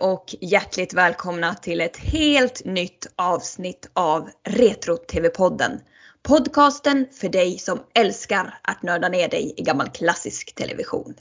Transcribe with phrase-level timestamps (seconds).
[0.00, 5.80] Och hjärtligt välkomna till ett helt nytt avsnitt av Retro-TV-podden.
[6.22, 11.14] Podcasten för dig som älskar att nörda ner dig i gammal klassisk television.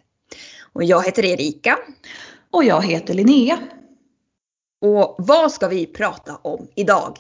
[0.74, 1.78] Och jag heter Erika.
[2.52, 3.58] Och jag heter Linnea.
[4.82, 7.18] Och vad ska vi prata om idag?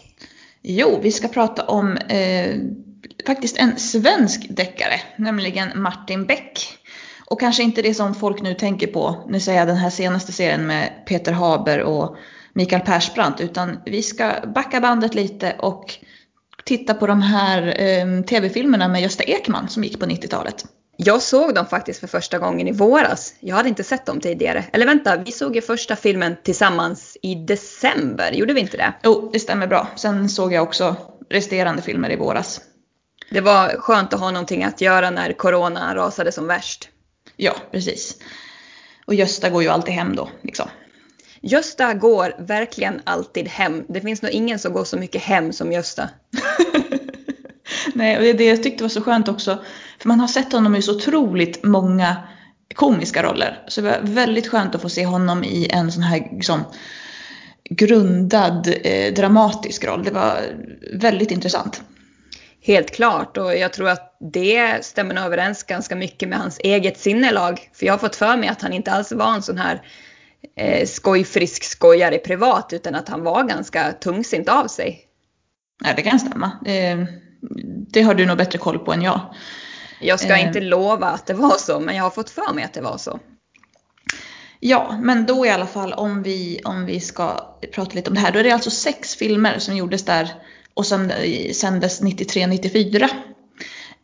[0.61, 2.57] Jo, vi ska prata om eh,
[3.25, 6.77] faktiskt en svensk deckare, nämligen Martin Beck.
[7.27, 10.31] Och kanske inte det som folk nu tänker på, nu säger jag den här senaste
[10.31, 12.15] serien med Peter Haber och
[12.53, 15.93] Mikael Persbrandt, utan vi ska backa bandet lite och
[16.63, 20.65] titta på de här eh, tv-filmerna med Gösta Ekman som gick på 90-talet.
[20.97, 23.33] Jag såg dem faktiskt för första gången i våras.
[23.39, 24.65] Jag hade inte sett dem tidigare.
[24.73, 28.93] Eller vänta, vi såg ju första filmen tillsammans i december, gjorde vi inte det?
[29.03, 29.87] Jo, det stämmer bra.
[29.95, 30.95] Sen såg jag också
[31.29, 32.61] resterande filmer i våras.
[33.31, 36.89] Det var skönt att ha någonting att göra när corona rasade som värst.
[37.37, 38.17] Ja, precis.
[39.05, 40.67] Och Gösta går ju alltid hem då, liksom.
[41.41, 43.85] Gösta går verkligen alltid hem.
[43.89, 46.09] Det finns nog ingen som går så mycket hem som Gösta.
[47.93, 49.63] Nej, och det det jag tyckte var så skönt också.
[49.99, 52.17] För man har sett honom i så otroligt många
[52.75, 53.63] komiska roller.
[53.67, 56.63] Så det var väldigt skönt att få se honom i en sån här liksom,
[57.69, 60.03] grundad eh, dramatisk roll.
[60.03, 60.39] Det var
[60.93, 61.81] väldigt intressant.
[62.65, 67.69] Helt klart och jag tror att det stämmer överens ganska mycket med hans eget sinnelag.
[67.73, 69.81] För jag har fått för mig att han inte alls var en sån här
[70.55, 75.01] eh, skojfrisk skojare privat utan att han var ganska tungsint av sig.
[75.81, 76.51] Nej, det kan stämma.
[76.61, 77.07] Det,
[77.89, 79.19] det har du nog bättre koll på än jag.
[80.01, 80.47] Jag ska eh.
[80.47, 82.97] inte lova att det var så, men jag har fått för mig att det var
[82.97, 83.19] så.
[84.59, 88.21] Ja, men då i alla fall om vi, om vi ska prata lite om det
[88.21, 88.31] här.
[88.31, 90.33] Då är det alltså sex filmer som gjordes där
[90.75, 91.11] och som
[91.53, 93.09] sändes 93-94.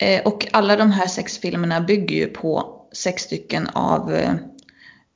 [0.01, 4.15] Eh, och alla de här sex filmerna bygger ju på sex stycken av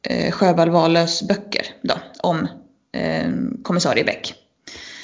[0.04, 2.48] eh, Sjöwall Wahlöös böcker då, om
[2.92, 3.32] eh,
[3.64, 4.34] kommissarie Beck.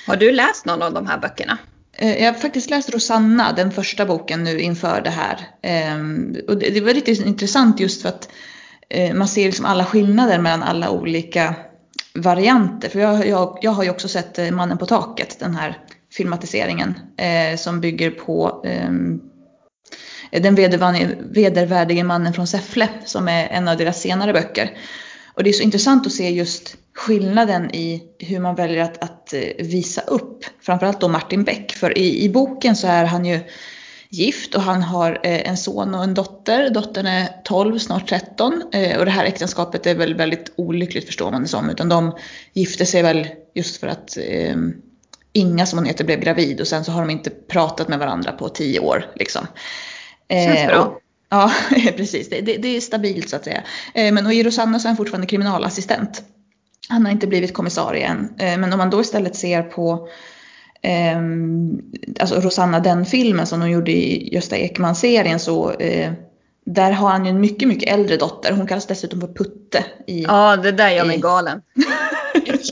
[0.08, 1.58] Har du läst någon av de här böckerna?
[1.98, 5.48] Jag har faktiskt läst Rosanna, den första boken nu inför det här.
[6.48, 8.30] Och det var riktigt intressant just för att
[9.14, 11.56] man ser liksom alla skillnader mellan alla olika
[12.16, 12.90] varianter.
[12.90, 15.78] För jag, jag, jag har ju också sett Mannen på taket, den här
[16.12, 18.92] filmatiseringen eh, som bygger på eh,
[20.42, 24.78] Den vedervärdige mannen från Säffle som är en av deras senare böcker.
[25.34, 29.34] Och det är så intressant att se just skillnaden i hur man väljer att, att
[29.34, 31.72] eh, visa upp framförallt då Martin Beck.
[31.72, 33.40] För i, i boken så är han ju
[34.10, 36.70] gift och han har eh, en son och en dotter.
[36.70, 41.32] Dottern är 12, snart 13 eh, och det här äktenskapet är väl väldigt olyckligt förstår
[41.32, 41.70] man det som.
[41.70, 42.18] Utan de
[42.54, 44.56] gifte sig väl just för att eh,
[45.34, 48.32] Inga som hon heter blev gravid och sen så har de inte pratat med varandra
[48.32, 49.06] på tio år.
[49.16, 49.48] Liksom.
[50.30, 50.80] Känns eh, bra.
[50.80, 51.52] Och, ja,
[51.98, 52.30] precis.
[52.30, 53.64] Det, det, det, är stabilt så att säga.
[53.94, 56.24] Eh, men och i Rosanna så är han fortfarande kriminalassistent.
[56.90, 58.34] Han har inte blivit kommissarie än.
[58.40, 60.08] Eh, men om man då istället ser på
[60.82, 61.20] eh,
[62.20, 66.14] alltså Rosanna, den filmen som de gjorde i Gösta Ekman-serien så eh,
[66.66, 68.52] där har han ju en mycket, mycket äldre dotter.
[68.52, 69.86] Hon kallas dessutom för Putte.
[70.08, 71.62] I, ja, det där gör mig galen.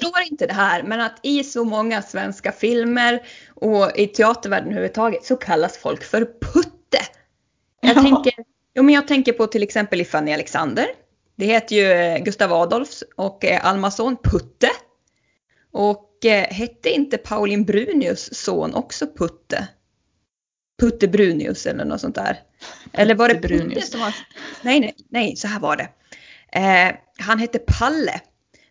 [0.10, 3.22] Jag förstår inte det här, men att i så många svenska filmer
[3.56, 7.00] och i teatervärlden överhuvudtaget så kallas folk för Putte.
[7.82, 8.02] Jag, ja.
[8.02, 8.34] tänker,
[8.74, 10.86] jo, men jag tänker på till exempel i Fanny Alexander.
[11.36, 14.70] Det heter ju eh, Gustav Adolfs och eh, Almas son Putte.
[15.72, 19.68] Och eh, hette inte Pauline Brunius son också Putte?
[20.82, 22.40] Putte Brunius eller något sånt där.
[22.94, 24.16] Eller var det Putte som var...
[24.62, 25.90] Nej, nej, nej, så här var det.
[26.60, 28.22] Eh, han hette Palle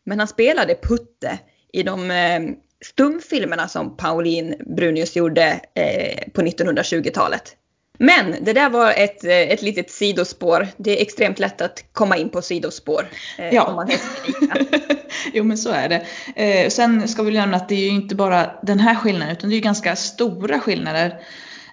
[0.08, 1.38] men han spelade Putte
[1.72, 2.40] i de eh,
[2.84, 7.54] stumfilmerna som Pauline Brunius gjorde eh, på 1920-talet.
[7.98, 10.68] Men det där var ett, eh, ett litet sidospår.
[10.76, 13.08] Det är extremt lätt att komma in på sidospår.
[13.38, 13.64] Eh, ja.
[13.64, 13.90] Om man
[15.32, 16.06] jo men så är det.
[16.36, 19.50] Eh, sen ska vi nämna att det är ju inte bara den här skillnaden utan
[19.50, 21.20] det är ganska stora skillnader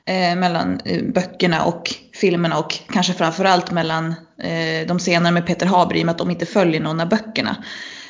[0.05, 0.81] eh, mellan
[1.13, 4.15] böckerna och filmerna och kanske framförallt mellan
[4.87, 7.63] de senare med Peter Haber i och med att de inte följer någon av böckerna.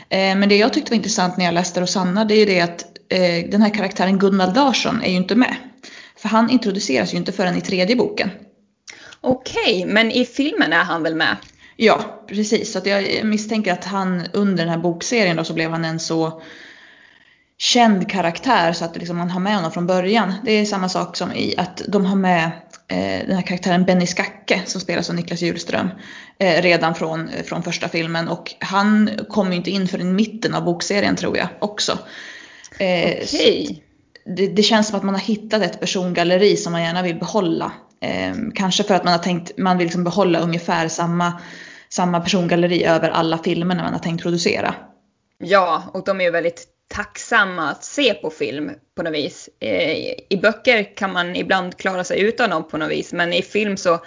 [0.10, 2.62] Eh, men det jag tyckte var intressant när jag läste Rosanna det är ju det
[2.62, 5.56] att eh, den här karaktären Gunvald Larsson är ju inte med.
[6.18, 8.30] För han introduceras ju inte förrän i tredje boken.
[9.22, 11.38] Okej, men i filmen är han väl med?
[11.76, 12.72] Ja, precis.
[12.72, 16.42] Så jag misstänker att han under den här bokserien då så blev han en så
[17.58, 20.34] känd karaktär så att liksom man har med honom från början.
[20.44, 22.52] Det är samma sak som i att de har med
[22.88, 25.90] den här karaktären Benny Skacke som spelas av Niklas Hjulström
[26.40, 30.64] eh, redan från, från första filmen och han kommer ju inte in förrän mitten av
[30.64, 31.92] bokserien tror jag också.
[32.80, 33.84] Eh, Okej.
[34.26, 37.72] Det, det, känns som att man har hittat ett persongalleri som man gärna vill behålla.
[38.02, 41.42] Eh, kanske för att man har tänkt, man vill liksom behålla ungefär samma,
[41.90, 44.76] samma persongalleri över alla filmer man har tänkt producera.
[45.38, 49.50] Ja, och de är ju väldigt tacksamma att se på film på något vis.
[49.60, 53.42] Eh, I böcker kan man ibland klara sig utan dem på något vis, men i
[53.42, 54.00] film så,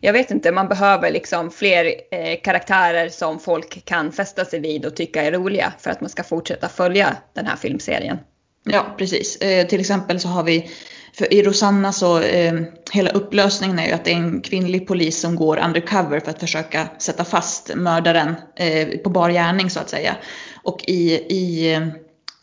[0.00, 4.86] jag vet inte, man behöver liksom fler eh, karaktärer som folk kan fästa sig vid
[4.86, 8.18] och tycka är roliga för att man ska fortsätta följa den här filmserien.
[8.64, 9.36] Ja, precis.
[9.36, 10.70] Eh, till exempel så har vi
[11.12, 12.54] för i Rosanna så, eh,
[12.92, 16.40] hela upplösningen är ju att det är en kvinnlig polis som går undercover för att
[16.40, 20.16] försöka sätta fast mördaren eh, på bar gärning så att säga.
[20.62, 21.86] Och i, i eh,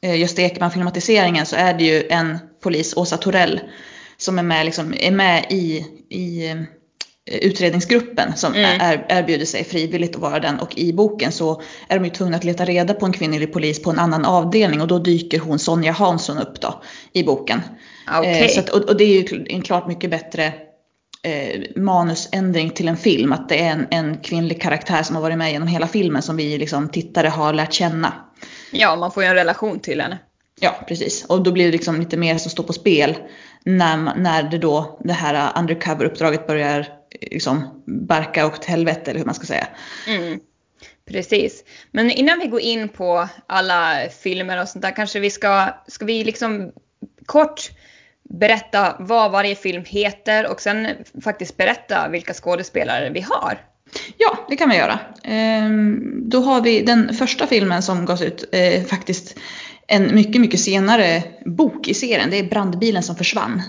[0.03, 3.59] eh, Gösta Ekman-filmatiseringen så är det ju en polis, Åsa Torell,
[4.17, 6.57] som är med, liksom, är med i, i eh,
[7.25, 8.81] utredningsgruppen som mm.
[8.81, 12.37] är, erbjuder sig frivilligt att vara den och i boken så är de ju tvungna
[12.37, 15.59] att leta reda på en kvinnlig polis på en annan avdelning och då dyker hon
[15.59, 16.81] Sonja Hansson upp då
[17.13, 17.61] i boken.
[18.19, 18.55] Okay.
[18.55, 20.53] Eh, att, och, och, det är ju en klart mycket bättre
[21.23, 23.33] eh, manusändring till en film.
[23.33, 26.37] Att det är en, en kvinnlig karaktär som har varit med genom hela filmen som
[26.37, 28.13] vi liksom tittare har lärt känna.
[28.73, 30.19] Ja, man får ju en relation till henne.
[30.59, 31.25] Ja, precis.
[31.25, 33.15] Och då blir det liksom lite mer som står på spel
[33.63, 36.87] när, när det då det här undercover-uppdraget börjar
[37.21, 39.67] liksom barka åt helvete eller hur man ska säga.
[40.07, 40.39] Mm.
[41.05, 41.63] Precis.
[41.91, 46.05] Men innan vi går in på alla filmer och sånt där kanske vi ska, ska
[46.05, 46.71] vi liksom
[47.25, 47.71] kort
[48.29, 50.87] berätta vad varje film heter och sen
[51.23, 53.59] faktiskt berätta vilka skådespelare vi har.
[54.17, 54.99] Ja, det kan vi göra.
[55.23, 59.35] Ehm, då har vi den första filmen som gavs ut, eh, faktiskt
[59.87, 62.29] en mycket, mycket senare bok i serien.
[62.29, 63.61] Det är Brandbilen som försvann.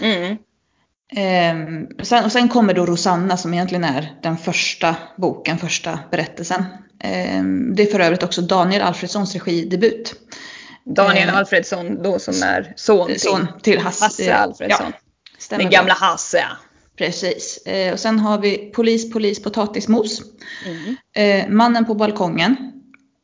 [0.00, 0.36] Mm.
[1.12, 6.64] Ehm, sen, och sen kommer då Rosanna som egentligen är den första boken, första berättelsen.
[7.00, 10.14] Ehm, det är för övrigt också Daniel Alfredssons regidebut.
[10.84, 14.92] Daniel eh, Alfredsson då som är son till, son till Hasse, Hasse Alfredsson.
[15.50, 16.44] Ja, Den gamla Hasse.
[16.98, 17.66] Precis.
[17.66, 20.22] Eh, och sen har vi Polis, polis, potatismos.
[20.66, 20.96] Mm.
[21.12, 22.56] Eh, mannen på balkongen.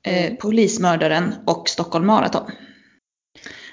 [0.06, 0.36] Eh, mm.
[0.36, 2.50] Polismördaren och Stockholm Marathon.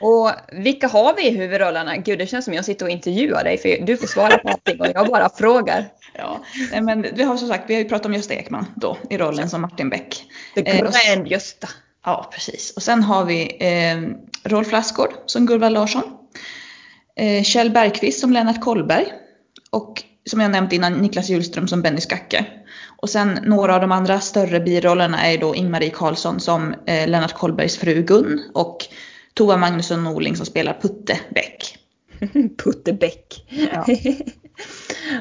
[0.02, 1.98] Och vilka har vi i huvudrollerna?
[1.98, 4.80] Gud, det känns som jag sitter och intervjuar dig för du får svara på allting
[4.80, 5.86] och jag bara frågar.
[6.14, 6.42] Ja,
[6.82, 9.50] men vi har som sagt, vi har ju pratat om Gösta Ekman då i rollen
[9.50, 10.24] som Martin Beck.
[10.56, 11.68] The Grand Gösta.
[12.06, 12.74] Ja, precis.
[12.76, 14.02] Och sen har vi eh,
[14.52, 16.04] Rolf Lassgård som Gurvald Larsson.
[17.16, 19.06] Eh, Kjell Bergqvist som Lennart Kollberg.
[19.72, 22.46] Och som jag nämnt innan Niklas Hjulström som Benny Skacke.
[22.98, 27.34] Och sen några av de andra större birollerna är då Ingmarie Karlsson som eh, Lennart
[27.34, 28.78] Kollbergs fru Gun och
[29.34, 31.78] Tova Magnusson Norling som spelar Putte Bäck.
[32.64, 33.46] Putte Bäck.
[33.74, 33.86] Ja.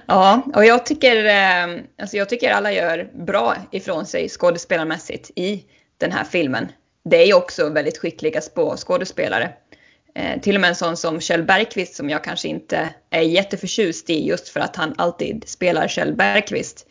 [0.06, 5.64] ja, och jag tycker, eh, alltså jag tycker alla gör bra ifrån sig skådespelarmässigt i
[5.98, 6.68] den här filmen.
[7.04, 8.40] Det är ju också väldigt skickliga
[8.76, 9.52] skådespelare.
[10.14, 14.10] Eh, till och med en sån som Kjell Bergqvist som jag kanske inte är jätteförtjust
[14.10, 16.86] i just för att han alltid spelar Kjell Bergqvist.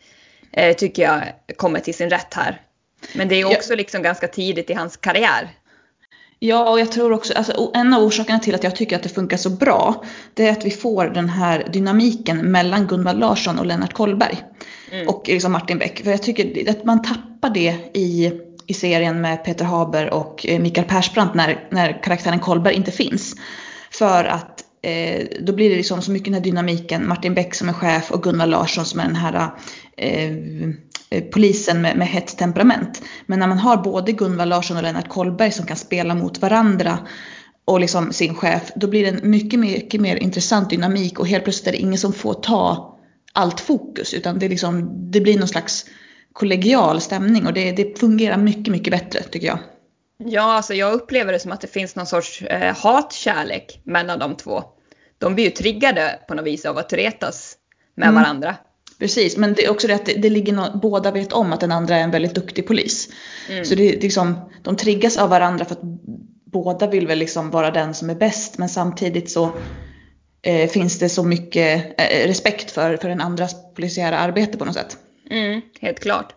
[0.52, 1.22] Eh, tycker jag
[1.56, 2.60] kommer till sin rätt här.
[3.14, 5.50] Men det är också liksom ganska tidigt i hans karriär.
[6.42, 9.08] Ja, och jag tror också, alltså, en av orsakerna till att jag tycker att det
[9.08, 13.66] funkar så bra, det är att vi får den här dynamiken mellan Gunvald Larsson och
[13.66, 14.42] Lennart Kollberg.
[14.92, 15.08] Mm.
[15.08, 16.04] Och liksom Martin Beck.
[16.04, 18.32] För jag tycker att man tappar det i
[18.70, 23.36] i serien med Peter Haber och eh, Mikael Persbrandt när, när karaktären Kolberg inte finns.
[23.90, 27.68] För att eh, då blir det liksom så mycket den här dynamiken, Martin Beck som
[27.68, 29.50] är chef och Gunnar Larsson som är den här
[29.96, 30.32] eh,
[31.10, 33.02] eh polisen med, med hett temperament.
[33.26, 36.98] Men när man har både Gunnar Larsson och Lennart Kollberg som kan spela mot varandra
[37.64, 41.44] och liksom sin chef, då blir det en mycket, mycket mer intressant dynamik och helt
[41.44, 42.96] plötsligt är det ingen som får ta
[43.32, 45.86] allt fokus utan det, liksom, det blir någon slags
[46.32, 49.58] kollegial stämning och det, det fungerar mycket, mycket bättre tycker jag.
[50.24, 54.36] Ja, alltså jag upplever det som att det finns någon sorts eh, hatkärlek mellan de
[54.36, 54.64] två.
[55.18, 57.56] De blir ju triggade på något vis av att retas
[57.94, 58.22] med mm.
[58.22, 58.56] varandra.
[58.98, 61.60] Precis, men det är också det att det, det ligger no båda vet om att
[61.60, 63.08] den andra är en väldigt duktig polis.
[63.48, 63.64] Mm.
[63.64, 65.82] Så det, det liksom, de triggas av varandra för att
[66.44, 69.52] båda vill väl liksom vara den som är bäst men samtidigt så
[70.42, 74.74] eh, finns det så mycket eh, respekt för, för den andras polisiära arbete på något
[74.74, 74.96] sätt.
[75.30, 76.34] Mm, helt klart.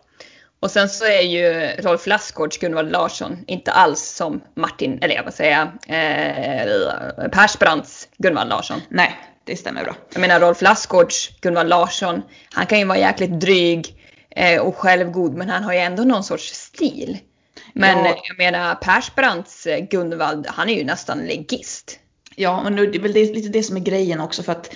[0.60, 5.34] Och sen så är ju Rolf Lassgårds Gunvald Larsson inte alls som Martin, eller vad
[5.34, 8.80] säger jag, eh, Persbrandts Gunvald Larsson.
[8.88, 9.96] Nej, det stämmer bra.
[10.12, 12.22] Jag menar Rolf Lassgårds Gunvald Larsson,
[12.52, 13.96] han kan ju vara jäkligt dryg
[14.30, 17.18] eh, och självgod men han har ju ändå någon sorts stil.
[17.72, 18.16] Men ja.
[18.22, 21.98] jag menar Persbrandts Gunvald, han är ju nästan legist.
[22.36, 24.74] Ja, men det är väl lite det som är grejen också för att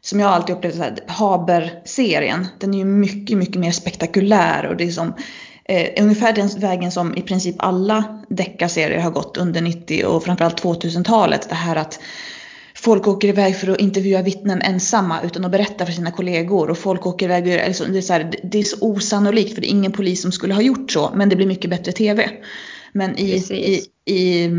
[0.00, 4.76] som jag alltid upplevt så här, Haber-serien, den är ju mycket, mycket mer spektakulär och
[4.76, 5.14] det är som
[5.64, 10.62] eh, ungefär den vägen som i princip alla deckarserier har gått under 90 och framförallt
[10.62, 11.48] 2000-talet.
[11.48, 12.00] Det här att
[12.74, 16.78] folk åker iväg för att intervjua vittnen ensamma utan att berätta för sina kollegor och
[16.78, 19.70] folk åker iväg, alltså, det, är så här, det är så osannolikt för det är
[19.70, 22.30] ingen polis som skulle ha gjort så men det blir mycket bättre TV.
[22.92, 24.50] Men i, i, i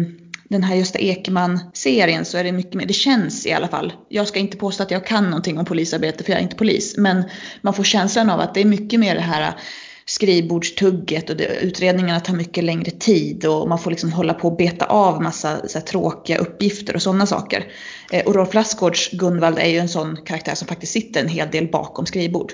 [0.52, 3.94] den här Gösta Ekman-serien så är det mycket mer, det känns i alla fall.
[4.10, 6.98] Jag ska inte påstå att jag kan någonting om polisarbete för jag är inte polis.
[6.98, 7.24] Men
[7.62, 9.54] man får känslan av att det är mycket mer det här äh,
[10.06, 14.58] skrivbordstugget och det, utredningarna tar mycket längre tid och man får liksom hålla på och
[14.58, 17.66] beta av massa så här, tråkiga uppgifter och sådana saker.
[18.12, 21.52] Eh, och Rolf Lassgårds Gunvald är ju en sån karaktär som faktiskt sitter en hel
[21.52, 22.54] del bakom skrivbord.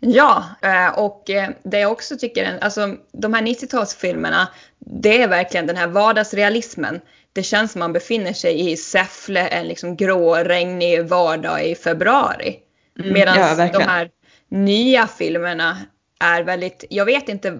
[0.00, 4.46] Ja, eh, och eh, det jag också tycker, alltså de här 90-talsfilmerna,
[4.78, 7.00] det är verkligen den här vardagsrealismen.
[7.38, 12.56] Det känns som man befinner sig i Säffle en liksom grå, regnig vardag i februari.
[12.98, 14.10] Mm, Medan ja, de här
[14.48, 15.78] nya filmerna
[16.20, 17.58] är väldigt, jag vet inte,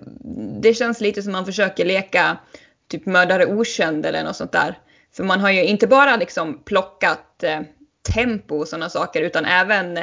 [0.62, 2.36] det känns lite som man försöker leka
[2.90, 4.78] typ mördare okänd eller något sånt där.
[5.16, 7.60] För man har ju inte bara liksom plockat eh,
[8.14, 9.98] tempo och sådana saker utan även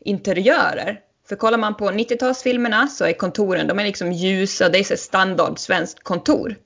[0.00, 1.00] interiörer.
[1.28, 4.96] För kollar man på 90-talsfilmerna så är kontoren, de är liksom ljusa, det är så
[4.96, 6.56] standard svenskt kontor.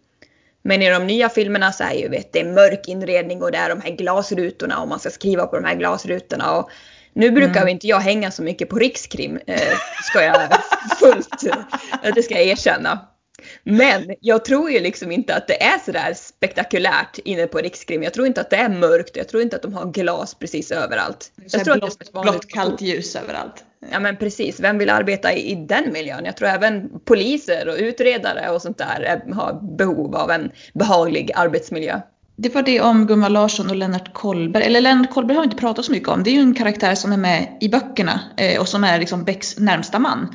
[0.62, 3.58] Men i de nya filmerna så är ju vet, det är mörk inredning och det
[3.58, 6.56] är de här glasrutorna och man ska skriva på de här glasrutorna.
[6.56, 6.70] Och
[7.12, 7.68] nu brukar mm.
[7.68, 10.48] inte jag hänga så mycket på Rikskrim, eh, ska jag
[10.98, 11.46] fullt,
[12.02, 13.08] eh, det ska jag erkänna.
[13.62, 18.02] Men jag tror ju liksom inte att det är sådär spektakulärt inne på Rikskrim.
[18.02, 19.16] Jag tror inte att det är mörkt.
[19.16, 21.32] Jag tror inte att de har glas precis överallt.
[21.50, 23.64] Jag tror blått, att det är blått kallt ljus överallt.
[23.90, 24.60] Ja men precis.
[24.60, 26.24] Vem vill arbeta i, i den miljön?
[26.24, 31.30] Jag tror även poliser och utredare och sånt där eh, har behov av en behaglig
[31.34, 32.00] arbetsmiljö.
[32.36, 34.64] Det var det om Gunvar Larsson och Lennart Kollberg.
[34.64, 36.22] Eller Lennart Kollberg har vi inte pratat så mycket om.
[36.22, 39.24] Det är ju en karaktär som är med i böckerna eh, och som är liksom
[39.24, 40.34] Becks närmsta man.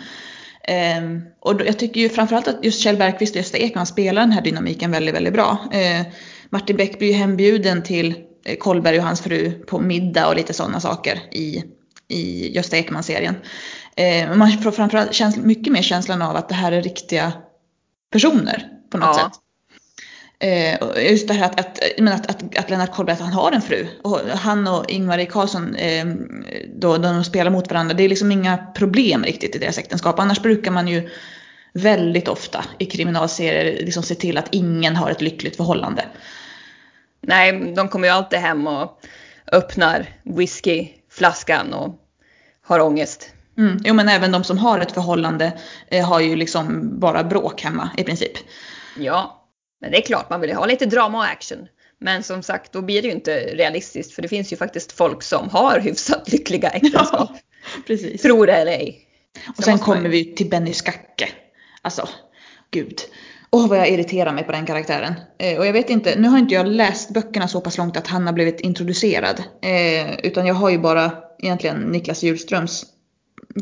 [0.63, 1.03] Eh,
[1.39, 4.41] och jag tycker ju framförallt att just Kjell Bergqvist och Gösta Ekman spelar den här
[4.41, 5.57] dynamiken väldigt, väldigt bra.
[5.71, 6.05] Eh,
[6.49, 10.53] Martin Beck blir ju hembjuden till eh, Kollberg och hans fru på middag och lite
[10.53, 11.63] sådana saker i,
[12.07, 13.35] i Gösta Ekman-serien.
[13.95, 17.33] Eh, man får framförallt känsla, mycket mer känslan av att det här är riktiga
[18.11, 19.31] personer på något ja.
[19.31, 19.41] sätt.
[20.39, 23.87] Eh, just det här att, att, att, att, att Lennart Kollberg, han har en fru.
[24.01, 26.05] Och han och Ingvar Carlsson, eh,
[26.75, 30.19] då, då de spelar mot varandra, det är liksom inga problem riktigt i deras äktenskap.
[30.19, 31.09] Annars brukar man ju
[31.73, 36.05] väldigt ofta i kriminalserier liksom se till att ingen har ett lyckligt förhållande.
[37.21, 39.01] Nej, de kommer ju alltid hem och
[39.51, 40.05] öppnar
[41.17, 41.99] whiskyflaskan och
[42.61, 43.33] har ångest.
[43.57, 43.77] Mm.
[43.83, 45.59] Jo, men även de som har ett förhållande
[45.91, 48.37] eh, har ju liksom bara bråk hemma i princip.
[48.97, 49.47] Ja,
[49.81, 51.67] men det är klart man vill ha lite drama och action.
[51.99, 55.23] Men som sagt, då blir det ju inte realistiskt för det finns ju faktiskt folk
[55.23, 57.31] som har hyfsat lyckliga äktenskap.
[57.87, 57.97] Ja.
[58.21, 59.01] Tror det eller ej.
[59.57, 60.11] Och sen kommer man...
[60.11, 61.29] vi till Benny Skacke.
[61.81, 62.09] Alltså,
[62.71, 63.01] gud.
[63.51, 65.13] Åh oh, vad jag irriterar mig på den karaktären.
[65.39, 68.07] Eh, och jag vet inte, nu har inte jag läst böckerna så pass långt att
[68.07, 69.43] han har blivit introducerad.
[69.61, 72.85] Eh, utan jag har ju bara egentligen Niklas Hjulströms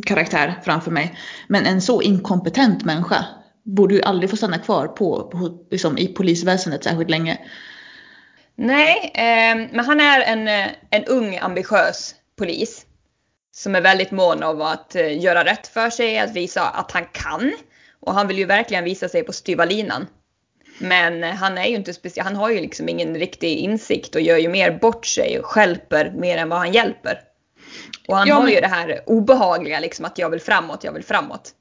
[0.06, 1.18] karaktär framför mig.
[1.48, 3.26] Men en så inkompetent människa
[3.64, 7.40] borde ju aldrig få stanna kvar på, på liksom, i polisväsendet särskilt länge.
[8.56, 12.86] Nej, eh, men han är en, eh, en ung ambitiös polis.
[13.52, 17.06] Som är väldigt mån av att eh, göra rätt för sig, att visa att han
[17.12, 17.54] kan.
[18.06, 20.08] Och han vill ju verkligen visa sig på styva linan.
[20.78, 24.38] Men han är ju inte speciell, han har ju liksom ingen riktig insikt och gör
[24.38, 27.20] ju mer bort sig och skälper mer än vad han hjälper.
[28.08, 31.04] Och han ja, har ju det här obehagliga liksom att jag vill framåt, jag vill
[31.04, 31.52] framåt.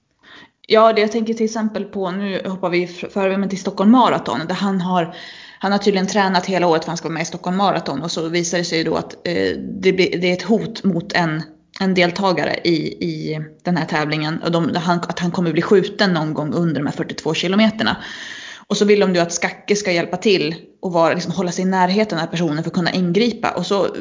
[0.66, 4.54] Ja, det jag tänker till exempel på, nu hoppar vi för till Stockholm Marathon, där
[4.54, 5.14] han har
[5.58, 8.02] han har tydligen tränat hela året för att han ska vara med i Stockholm Marathon
[8.02, 11.42] och så visar det sig då att eh, det, det, är ett hot mot en,
[11.80, 16.12] en deltagare i, i den här tävlingen och de, han, att han kommer bli skjuten
[16.12, 17.96] någon gång under de här 42 kilometerna.
[18.66, 21.64] Och så vill de då att Skacke ska hjälpa till och vara, liksom, hålla sig
[21.64, 23.50] i närheten av personen för att kunna ingripa.
[23.50, 23.96] Och så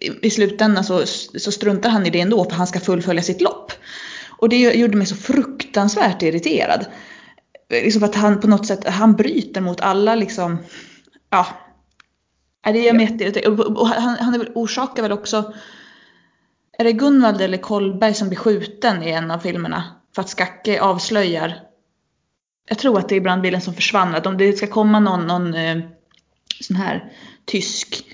[0.00, 1.06] i, i slutändan så,
[1.38, 3.72] så struntar han i det ändå för han ska fullfölja sitt lopp.
[4.28, 6.86] Och det gjorde mig så fruktansvärt irriterad.
[7.70, 10.58] Liksom för att han på något sätt, han bryter mot alla liksom,
[11.30, 11.46] ja.
[12.64, 13.60] Det gör mig jätteirriterad.
[13.60, 15.54] Och han, han orsakar väl också,
[16.78, 19.84] är det Gunvald eller Kolberg som blir skjuten i en av filmerna?
[20.14, 21.54] För att Skacke avslöjar,
[22.68, 25.54] jag tror att det är brandbilen som försvann, att om det ska komma någon, någon
[25.54, 25.78] eh,
[26.60, 27.12] sån här
[27.44, 28.04] tysk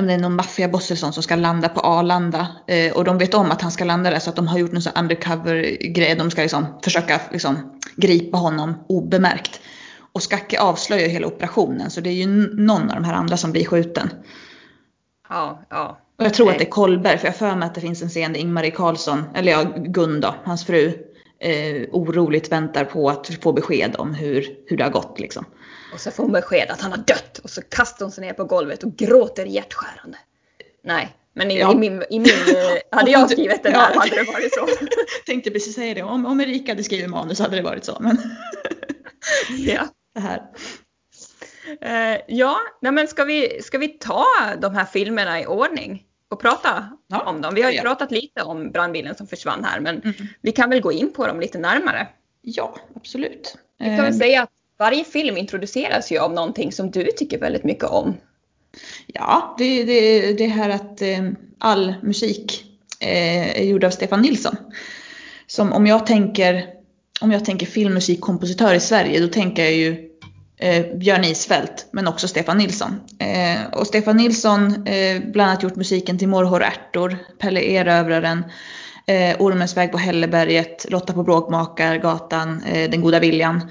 [0.00, 3.18] om det är någon maffiaboss eller sånt som ska landa på Arlanda eh, och de
[3.18, 5.62] vet om att han ska landa där så att de har gjort någon sån undercover
[5.94, 6.14] grej.
[6.14, 9.60] De ska liksom försöka liksom gripa honom obemärkt.
[10.12, 13.52] Och Skacke avslöjar hela operationen så det är ju någon av de här andra som
[13.52, 14.10] blir skjuten.
[15.32, 15.98] Ja, ja.
[16.18, 16.52] Och jag tror Nej.
[16.52, 18.70] att det är Kolberg för jag för mig att det finns en scen där Ingmarie
[18.70, 20.92] Karlsson, eller ja Gun då, hans fru,
[21.40, 25.44] eh, oroligt väntar på att få besked om hur, hur det har gått liksom.
[25.94, 28.32] Och så får hon besked att han har dött och så kastar hon sig ner
[28.32, 30.18] på golvet och gråter hjärtskärande.
[30.84, 31.72] Nej, men i, ja.
[31.72, 34.00] i min, i min eh, hade jag skrivit den här ja.
[34.00, 34.68] hade det varit så.
[35.26, 37.96] Tänkte precis säga det, om, om Erika hade skrivit manus hade det varit så.
[38.00, 38.18] Men
[39.58, 39.82] ja.
[40.14, 40.42] det här.
[41.80, 44.24] Eh, ja, nej men ska vi, ska vi ta
[44.60, 47.54] de här filmerna i ordning och prata Ja, om dem?
[47.54, 50.14] Vi har ju pratat lite om brandbilen som försvann här, men Mm.
[50.40, 52.08] vi kan väl gå in på dem lite närmare.
[52.42, 53.56] Ja, absolut.
[53.78, 57.38] Vi kan Eh, väl säga att varje film introduceras ju av någonting som du tycker
[57.38, 58.14] väldigt mycket om.
[59.06, 61.28] Ja, det, det, det här att eh,
[61.58, 62.64] all musik
[63.00, 64.56] eh, är gjord av Stefan Nilsson.
[65.46, 66.66] Som om jag tänker,
[67.20, 70.08] om jag tänker filmmusikkompositör i Sverige då tänker jag ju
[70.62, 73.00] eh, Björn Isfält men också Stefan Nilsson.
[73.18, 78.44] Eh, och Stefan Nilsson eh, bland annat gjort musiken till Morrhår och ärtor, Pelle Erövraren,
[79.06, 83.70] eh, Ormens väg på Hälleberget, Lotta på Bråkmakargatan, eh, Den goda viljan.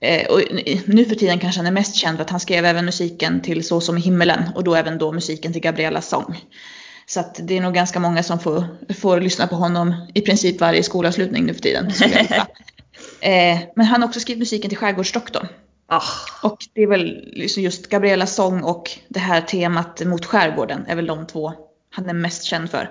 [0.00, 0.40] Eh, och
[0.86, 3.64] nu för tiden kanske han är mest känd för att han skrev även musiken till
[3.64, 6.40] Så som i himmelen och då även då musiken till Gabriellas sång.
[7.06, 8.64] Så att det är nog ganska många som får,
[8.94, 11.86] får lyssna på honom i princip varje skolavslutning nu för tiden.
[13.20, 15.46] eh, men han har också skrivit musiken till Skärgårdsdoktorn.
[15.86, 16.02] Ah,
[16.42, 20.96] Och det är väl liksom just Gabriellas sång och det här temat mot skärgården är
[20.96, 21.52] väl de två
[21.90, 22.90] han är mest känd för.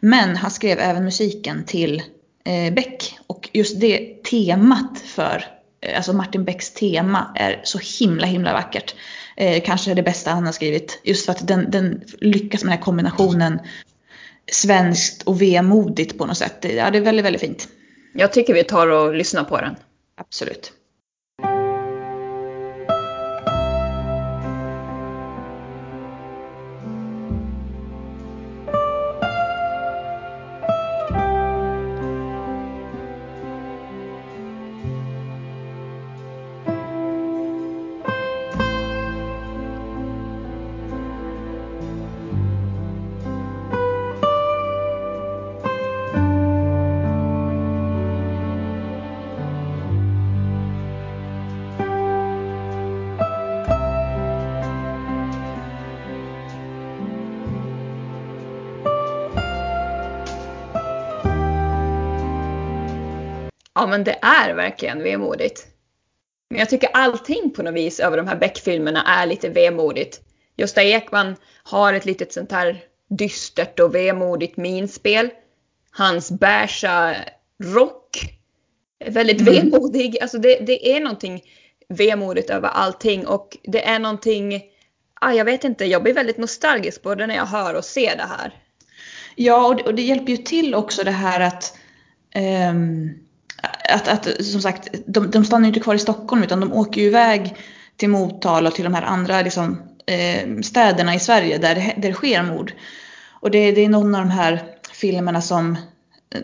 [0.00, 2.02] Men han skrev även musiken till
[2.44, 5.44] eh, Beck och just det temat för,
[5.80, 8.94] eh, alltså Martin Becks tema är så himla himla vackert.
[9.36, 11.00] Eh, kanske det bästa han har skrivit.
[11.04, 13.58] Just för att den, den lyckas med den här kombinationen
[14.52, 16.66] svenskt och vemodigt på något sätt.
[16.76, 17.68] Ja, det är väldigt, väldigt fint.
[18.14, 19.76] jag tycker vi tar och lyssnar på den.
[20.16, 20.72] Absolut.
[63.78, 65.66] Ja men det är verkligen vemodigt.
[66.50, 70.20] Men jag tycker allting på något vis över de här Beck-filmerna är lite vemodigt.
[70.56, 75.30] Gösta Ekman har ett litet sånt här dystert och vemodigt minspel.
[75.90, 77.16] Hans beiga
[77.64, 78.34] rock
[79.04, 79.54] är väldigt Mm.
[79.54, 80.18] vemodig.
[80.22, 81.42] Alltså det, det är någonting
[81.88, 84.62] vemodigt över allting och det är någonting,
[85.20, 88.26] ah, jag vet inte, jag blir väldigt nostalgisk både när jag hör och ser det
[88.38, 88.52] här.
[89.36, 91.76] Ja, och det, och det hjälper ju till också det här att,
[92.34, 93.10] ehm,
[93.88, 97.00] att, att som sagt, de, de stannar ju inte kvar i Stockholm utan de åker
[97.00, 97.56] ju iväg
[97.96, 102.08] till Motala och till de här andra liksom, eh, städerna i Sverige där det, där
[102.08, 102.72] det sker mord.
[103.40, 105.76] Och det, det är någon av de här filmerna som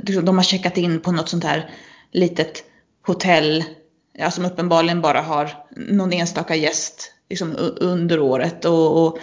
[0.02, 1.70] liksom, de har checkat in på något sånt här
[2.12, 2.64] litet
[3.06, 3.64] hotell
[4.18, 9.18] ja, som uppenbarligen bara har någon enstaka gäst liksom, under året och, och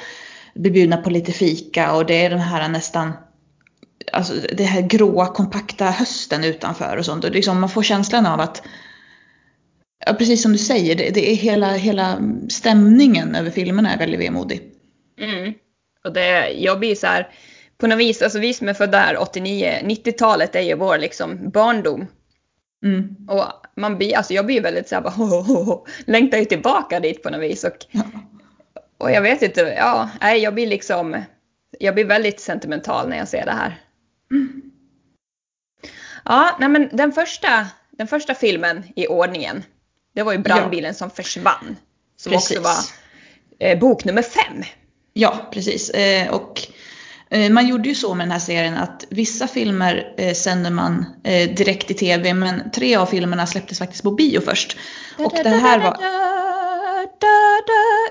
[0.53, 3.13] blir bjudna på lite fika och det är den här nästan
[4.11, 7.23] alltså det här gråa kompakta hösten utanför och sånt.
[7.23, 8.63] Och liksom man får känslan av att,
[10.05, 14.19] ja, precis som du säger, det, det är hela, hela stämningen över filmerna är väldigt
[14.19, 14.61] vemodig.
[15.21, 15.53] Mm.
[16.03, 17.27] Och det, jag blir så här,
[17.77, 21.49] på något vis, alltså vi som är födda här 89, 90-talet är ju vår liksom
[21.49, 22.07] barndom.
[22.85, 23.15] Mm.
[23.29, 23.43] Och
[23.75, 26.99] man blir, alltså jag blir väldigt så här bara, ho, ho, ho, längtar ju tillbaka
[26.99, 27.63] dit på något vis.
[27.63, 28.01] Och, Ja.
[28.97, 31.23] och jag vet inte, ja, nej, jag blir liksom,
[31.79, 33.79] jag blir väldigt sentimental när jag ser det här.
[36.25, 39.63] Ja, nej men den första, den första filmen i ordningen,
[40.15, 41.77] det var ju Brandbilen som försvann.
[42.17, 42.57] Som Precis.
[42.57, 42.77] också var
[43.59, 44.63] eh, bok nummer fem.
[45.13, 45.89] Ja, precis.
[45.89, 46.67] Eh, och
[47.29, 51.05] eh, man gjorde ju så med den här serien att vissa filmer eh, sänder man
[51.23, 54.77] eh, direkt i tv men tre av filmerna släpptes faktiskt på bio först.
[55.17, 55.97] Och det här var...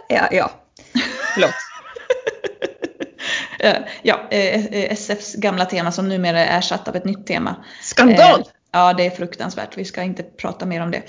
[0.08, 0.50] Ja, ja.
[1.34, 1.69] Förlåt.
[3.62, 7.56] Eh, ja, eh, SFs gamla tema som numera är ersatt av ett nytt tema.
[7.82, 8.40] Skandal!
[8.40, 9.78] Eh, ja, det är fruktansvärt.
[9.78, 11.02] Vi ska inte prata mer om det.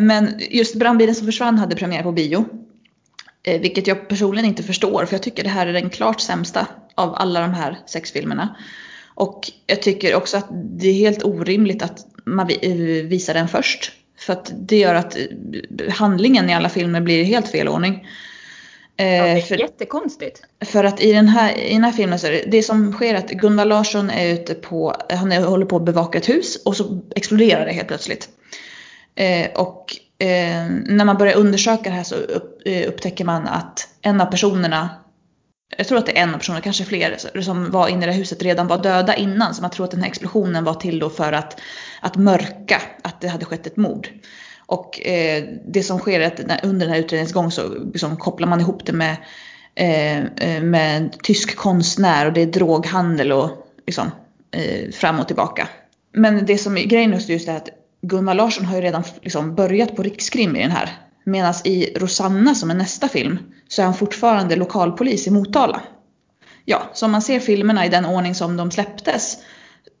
[0.00, 2.44] Men just Brandbilen som försvann hade premiär på bio.
[3.44, 7.14] Vilket jag personligen inte förstår, för jag tycker det här är den klart sämsta av
[7.14, 8.56] alla de här sex filmerna.
[9.14, 13.92] Och jag tycker också att det är helt orimligt att man vi- visar den först.
[14.18, 15.16] För att det gör att
[15.90, 18.06] handlingen i alla filmer blir i helt fel ordning.
[18.96, 20.42] Ja, Eh, det är för- jättekonstigt.
[20.64, 23.14] för att i den här, i den här filmen så är det, det som sker
[23.14, 26.76] att Gunvar Larsson är ute på, han är, håller på att bevaka ett hus och
[26.76, 28.28] så exploderar det helt plötsligt.
[29.14, 33.88] Eh, och eh, när man börjar undersöka det här så upp, eh, upptäcker man att
[34.02, 34.88] en av personerna,
[35.76, 38.12] jag tror att det är en av personerna, kanske fler, som var inne i det
[38.12, 39.54] här huset redan var döda innan.
[39.54, 41.60] Så man tror att den här explosionen var till då för att,
[42.00, 44.08] att mörka att det hade skett ett mord.
[44.66, 48.48] Och eh, det som sker är att under den här utredningens gång så liksom, kopplar
[48.48, 49.16] man ihop det med,
[49.74, 53.50] eh, eh med en tysk konstnär och det är droghandel och
[53.86, 54.10] liksom,
[54.50, 55.68] eh, fram och tillbaka.
[56.12, 57.68] Men det som är grejen just, just är att
[58.02, 60.90] Gunnar Larsson har ju redan liksom, börjat på rikskrim i den här.
[61.24, 65.80] Medan i Rosanna som är nästa film så är han fortfarande lokalpolis i Motala.
[66.64, 69.38] Ja, så om man ser filmerna i den ordning som de släpptes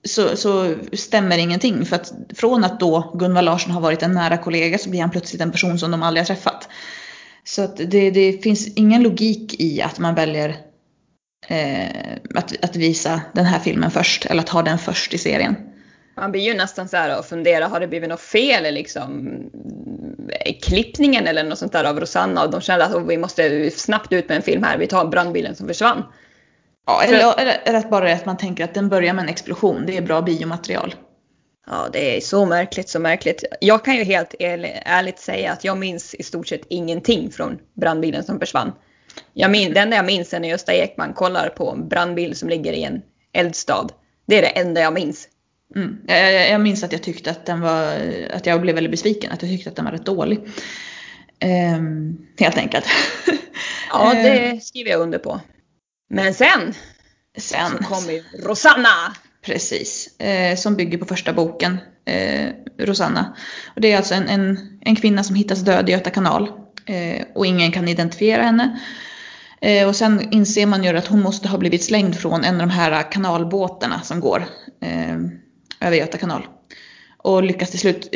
[0.04, 1.84] så, så stämmer ingenting.
[1.84, 5.10] För att från att då Gunvald Larsson har varit en nära kollega så blir han
[5.10, 6.68] plötsligt en person som de aldrig har träffat.
[7.44, 10.56] Så att det, det finns ingen logik i att man väljer
[11.48, 15.56] eh, att, att visa den här filmen först, eller att ha den först i serien.
[16.16, 19.36] Man blir ju nästan så här och funderar, har det blivit något fel liksom,
[20.46, 22.44] i klippningen eller något sånt där av Rosanna?
[22.44, 25.56] Och de känner att vi måste snabbt ut med en film här, vi tar brandbilen
[25.56, 26.02] som försvann.
[26.86, 29.96] Ja, eller, eller, att bara att man tänker att den börjar med en explosion, det
[29.96, 30.94] är bra biomaterial.
[31.66, 33.44] Ja, det är så märkligt, så märkligt.
[33.60, 38.24] Jag kan ju helt ärligt säga att jag minns i stort sett ingenting från brandbilen
[38.24, 38.72] som försvann.
[39.32, 42.48] Jag min, det enda jag minns är när Gösta Ekman kollar på en brandbil som
[42.48, 43.88] ligger i en eldstad.
[44.26, 45.28] Det är det enda jag minns.
[45.76, 45.98] Mm.
[46.06, 47.96] Jag, jag, minns att jag tyckte att den var,
[48.34, 50.40] att jag blev väldigt besviken, att jag tyckte att den var rätt dålig.
[51.38, 52.84] Ehm, helt enkelt.
[53.90, 54.60] ja, det ehm.
[54.60, 55.40] skriver jag under på.
[56.14, 56.74] Men sen,
[57.38, 57.70] sen.
[57.70, 59.14] så kommer Rosanna.
[59.42, 62.48] Precis, eh, som bygger på första boken, eh,
[62.78, 63.36] Rosanna.
[63.74, 66.50] Och det är alltså en, en, en kvinna som hittas död i Göta kanal
[66.86, 68.80] eh, och ingen kan identifiera henne.
[69.60, 72.66] Eh, och sen inser man ju att hon måste ha blivit slängd från en av
[72.66, 74.44] de här kanalbåtarna som går
[74.80, 75.16] eh,
[75.80, 76.46] över Göta kanal.
[77.18, 78.08] Och lyckas till slut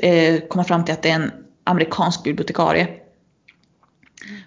[0.00, 1.32] eh, komma fram till att det är en
[1.64, 2.88] amerikansk bibliotekarie.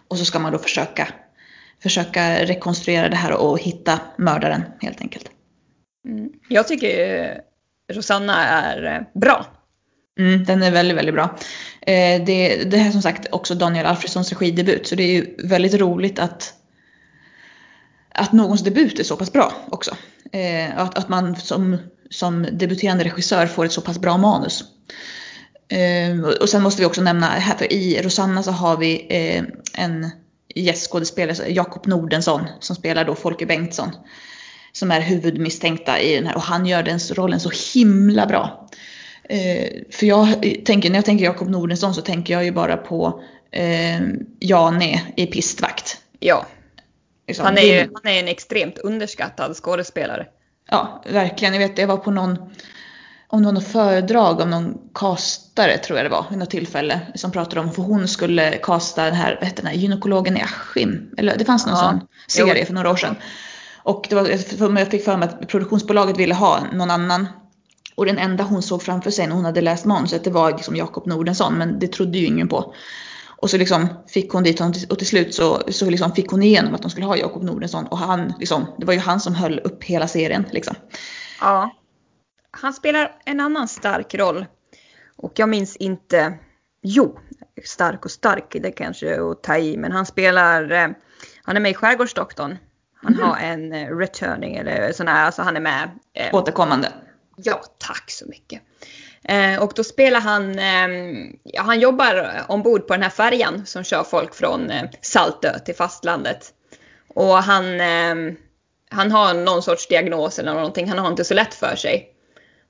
[0.07, 1.07] Och så ska man då försöka
[1.83, 5.31] försöka rekonstruera det här och hitta mördaren helt enkelt.
[6.07, 6.29] Mm.
[6.49, 7.41] Jag tycker
[7.93, 9.45] Rosanna är eh, bra.
[10.19, 11.37] Mm, den är väldigt, väldigt bra.
[11.81, 15.35] Eh, det, det här är som sagt också Daniel Alfredssons regidebut så det är ju
[15.43, 16.53] väldigt roligt att,
[18.15, 19.97] att någons debut är så pass bra också.
[20.31, 21.77] Eh, att, att man som,
[22.09, 24.63] som debuterande regissör får ett så pass bra manus.
[26.41, 29.07] och sen måste vi också nämna, här för i Rosanna så har vi
[29.73, 30.11] en
[30.55, 33.89] gästskådespelare, Jakob Nordensson, som spelar då Folke Bengtsson.
[34.71, 38.69] Som är huvudmisstänkta i den här och han gör den rollen så himla bra.
[39.23, 40.27] Eh, för jag
[40.65, 44.01] tänker, när jag tänker Jakob Nordensson så tänker jag ju bara på eh,
[44.39, 45.97] Jane i Pistvakt.
[46.19, 46.45] Ja.
[47.27, 50.27] Liksom, han, är ju, han är en extremt underskattad skådespelare.
[50.69, 51.53] Ja, verkligen.
[51.53, 52.37] Jag vet, jag var på någon
[53.31, 56.99] om det var något föredrag av någon kastare tror jag det var vid något tillfälle
[57.15, 60.41] som pratade om för hon skulle kasta den här, vad hette den här gynekologen i
[60.41, 61.13] Askim.
[61.17, 61.81] Eller det fanns någon ja.
[61.81, 63.15] sån serie för några år sedan.
[63.83, 67.27] Och det var, jag fick för mig att produktionsbolaget ville ha någon annan.
[67.95, 70.75] Och den enda hon såg framför sig när hon hade läst manuset det var liksom
[70.75, 72.73] Jakob Nordensson men det trodde ju ingen på.
[73.27, 76.43] Och så liksom fick hon dit honom och till slut så, så liksom fick hon
[76.43, 79.35] igenom att de skulle ha Jakob Nordensson och han liksom, det var ju han som
[79.35, 80.75] höll upp hela serien liksom.
[81.41, 81.71] Ja
[82.51, 84.45] han spelar en annan stark roll.
[85.15, 86.33] Och jag minns inte,
[86.81, 87.19] jo,
[87.65, 90.87] stark och stark, det kanske är att ta i, men han spelar, eh,
[91.43, 92.57] han är med i Skärgårdsdoktorn.
[92.95, 93.27] Han mm.
[93.27, 95.89] har en eh, returning eller sån här, alltså han är med.
[96.13, 96.91] Eh, Återkommande.
[97.35, 98.61] Ja, tack så mycket.
[99.23, 100.87] Eh, och då spelar han, eh,
[101.43, 105.75] ja, han jobbar ombord på den här färjan som kör folk från eh, Saltö till
[105.75, 106.53] fastlandet.
[107.13, 107.65] Och han,
[108.89, 112.10] han har någon sorts diagnos eller någonting, han har inte så lätt för sig.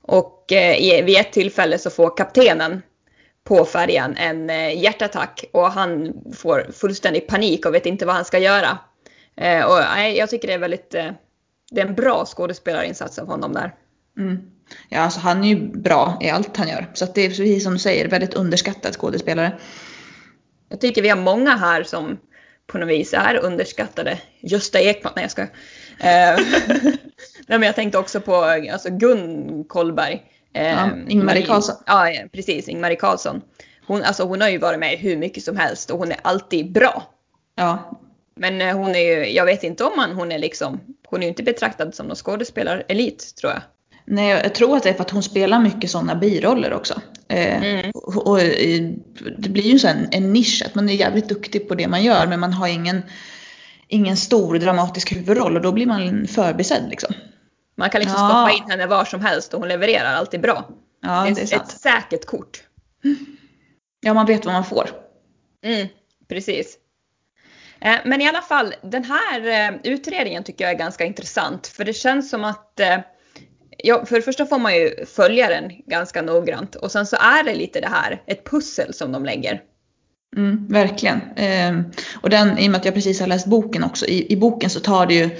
[0.02, 2.82] Och eh, vid ett tillfälle så får kaptenen
[3.44, 8.24] på färjan en eh, hjärtattack och han får fullständig panik och vet inte vad han
[8.24, 8.78] ska göra.
[9.36, 11.10] Eh, och nej, jag tycker det är väldigt, eh,
[11.70, 13.74] det är en bra skådespelarinsats av honom där.
[14.18, 14.38] Mm.
[14.88, 16.86] Ja, alltså han är ju bra i allt han gör.
[16.94, 19.58] Så det är precis som du säger, väldigt underskattad skådespelare.
[20.68, 22.18] Jag tycker vi har många här som
[22.66, 24.18] på något vis är underskattade.
[24.40, 25.46] Gösta Ekman, nej jag ska.
[25.98, 26.36] Eh,
[27.46, 30.22] Nej, men jag tänkte också på alltså Gun Kollberg.
[30.54, 31.76] Eh, ja, Ingmarie Karlsson.
[31.86, 32.68] Ja, precis.
[32.68, 33.42] Ingmarie Karlsson.
[33.86, 36.72] Hon, alltså, hon har ju varit med hur mycket som helst och hon är alltid
[36.72, 37.02] bra.
[37.54, 37.98] Ja.
[38.36, 41.22] Men eh, hon är ju, jag vet inte om man, hon är liksom, hon är
[41.22, 43.62] ju inte betraktad som någon skådespelarelit tror jag.
[44.04, 47.00] Nej, jag tror att det är för att hon spelar mycket sådana biroller också.
[47.28, 47.90] Eh, mm.
[47.94, 48.38] och, och,
[49.38, 52.02] det blir ju så en, en nisch, att man är jävligt duktig på det man
[52.02, 53.02] gör men man har ingen,
[53.92, 57.14] ingen stor dramatisk huvudroll och då blir man förbisedd liksom.
[57.76, 58.28] Man kan liksom ja.
[58.28, 60.68] stoppa in henne var som helst och hon levererar alltid bra.
[61.02, 61.62] Ja, det är sant.
[61.62, 62.62] Ett säkert kort.
[64.00, 64.90] Ja, man vet vad man får.
[65.64, 65.88] Mm,
[66.28, 66.78] precis.
[67.80, 71.66] Eh, men i alla fall, den här eh, utredningen tycker jag är ganska intressant.
[71.66, 72.98] För det känns som att, eh,
[73.78, 77.44] ja, för det första får man ju följa den ganska noggrant och sen så är
[77.44, 79.62] det lite det här, ett pussel som de lägger.
[80.36, 81.20] Mm, verkligen.
[81.36, 81.80] Eh,
[82.14, 84.70] och den, i och med att jag precis har läst boken också, i, i boken
[84.70, 85.30] så tar det ju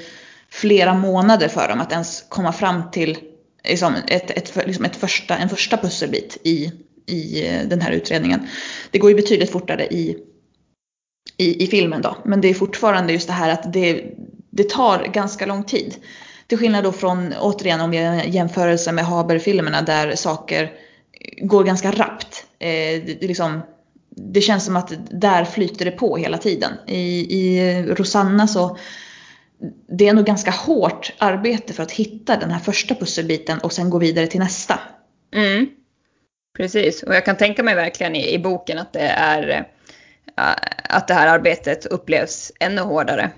[0.50, 3.18] flera månader för dem att ens komma fram till
[3.64, 6.72] liksom ett, ett, liksom ett första, en första pusselbit i,
[7.06, 8.46] i eh, den här utredningen.
[8.90, 10.16] Det går ju betydligt fortare i,
[11.36, 14.04] i, i filmen då, men det är fortfarande just det här att det,
[14.50, 15.94] det tar ganska lång tid.
[16.46, 20.72] Till skillnad då från, återigen om jag jämförelse med Haber-filmerna där saker
[21.42, 22.44] går ganska rappt.
[22.58, 23.60] Eh, liksom,
[24.30, 26.72] det känns som att där flyter det på hela tiden.
[26.86, 28.78] I, i Rosanna så
[29.98, 33.90] det är nog ganska hårt arbete för att hitta den här första pusselbiten och sen
[33.90, 34.78] gå vidare till nästa.
[35.34, 35.66] Mm.
[36.56, 39.66] Precis, och jag kan tänka mig verkligen i, i boken att det är
[40.88, 43.30] att det här arbetet upplevs ännu hårdare.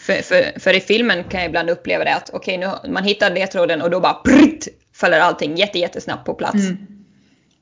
[0.00, 3.04] För, för, för i filmen kan jag ibland uppleva det att okej, okay, nu man
[3.04, 6.54] hittar ledtråden och då bara prrt, faller allting jätte, jättesnabbt på plats.
[6.54, 6.86] Mm.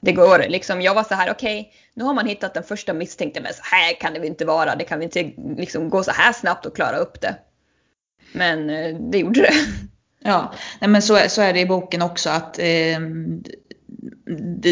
[0.01, 2.93] Det går liksom, jag var så här, okej, okay, nu har man hittat den första
[2.93, 6.03] misstänkte, men så här kan det väl inte vara, det kan väl inte liksom gå
[6.03, 7.37] så här snabbt och klara upp det.
[8.33, 9.55] Men eh, det gjorde det.
[10.27, 12.99] Ja, nej men så, så är det i boken också att eh,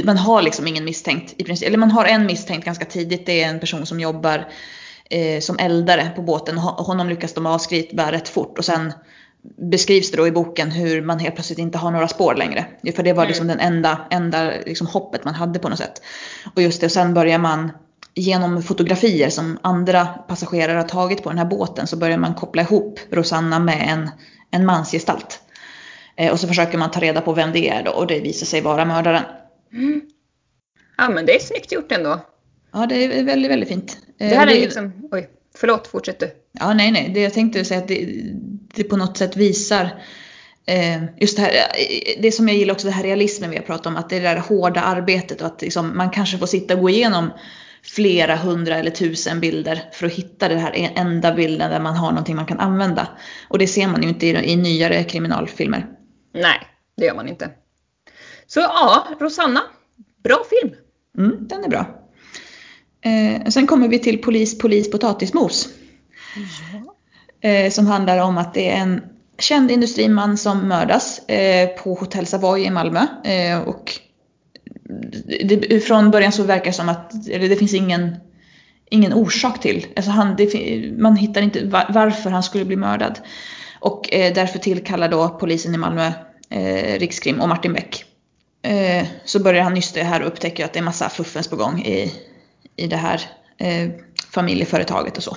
[0.05, 1.69] man har liksom ingen misstänkt i princip.
[1.69, 3.27] Eller man har en misstänkt ganska tidigt.
[3.27, 4.49] Det är en person som jobbar
[5.11, 6.59] eh, som eldare på båten.
[6.59, 8.93] Honom lyckas de avskriva rätt fort och sen
[9.43, 12.67] beskrivs det då i boken hur man helt plötsligt inte har några spår längre.
[12.97, 13.59] För det var liksom mm.
[13.59, 16.03] den enda, enda liksom hoppet man hade på något sätt.
[16.55, 17.73] Och just det, och sen börjar man
[18.15, 22.63] genom fotografier som andra passagerare har tagit på den här båten så börjar man koppla
[22.63, 24.11] ihop Rosanna med en,
[24.51, 25.41] en mansgestalt.
[26.17, 28.47] Eh, och så försöker man ta reda på vem det är då och det visar
[28.47, 29.23] sig vara mördaren.
[29.73, 30.01] Mm.
[30.97, 32.21] Ja men det är snyggt gjort ändå.
[32.73, 33.99] Ja det är väldigt, väldigt fint.
[34.19, 36.31] Eh, det här är liksom, oj, förlåt, fortsätt du.
[36.53, 38.07] Ja nej nej, det jag tänkte säga att det,
[38.75, 40.03] det på något sätt visar
[40.67, 41.53] eh, just det här,
[42.23, 44.21] det som jag gillar också, det här realismen vi har pratat om, att det är
[44.21, 47.31] det där hårda arbetet och att liksom, man kanske får sitta och gå igenom
[47.85, 52.11] flera hundra eller tusen bilder för att hitta den här enda bilden där man har
[52.11, 53.09] någonting man kan använda.
[53.49, 55.87] Och det ser man ju inte i, i nyare kriminalfilmer.
[56.35, 56.61] Nej,
[56.97, 57.51] det gör man inte.
[58.47, 59.61] Så ja, Rosanna,
[60.25, 60.75] bra film.
[61.19, 62.02] Mm, den är bra.
[63.05, 65.69] Eh, sen kommer vi till Polis, polis, potatismos.
[66.73, 67.49] Ja.
[67.49, 69.01] Eh, som handlar om att det är en
[69.39, 73.07] känd industriman som mördas eh, på Hotell Savoy i Malmö.
[73.25, 74.01] Eh, och
[75.45, 78.17] det, från början så verkar det som att eller det finns ingen,
[78.91, 79.87] ingen orsak till.
[79.97, 80.55] Alltså han, det,
[80.99, 83.19] man hittar inte var, varför han skulle bli mördad.
[83.81, 86.13] Och eh, därför tillkallar då polisen i Malmö
[86.51, 88.05] eh, Rikskrim och Martin Beck.
[89.25, 92.13] Så börjar han nysta här och upptäcker att det är massa fuffens på gång i,
[92.77, 93.21] i det här
[93.59, 93.91] eh,
[94.33, 95.37] familjeföretaget och så.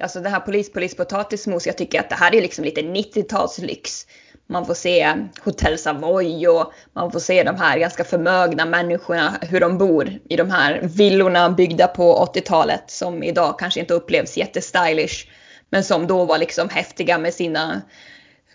[0.00, 4.06] Alltså det här polis, polis, potatismos, jag tycker att det här är liksom lite 90-talslyx.
[4.46, 9.60] Man får se Hotell Savoy och man får se de här ganska förmögna människorna, hur
[9.60, 15.28] de bor i de här villorna byggda på 80-talet som idag kanske inte upplevs jättestylish.
[15.70, 17.82] Men som då var liksom häftiga med sina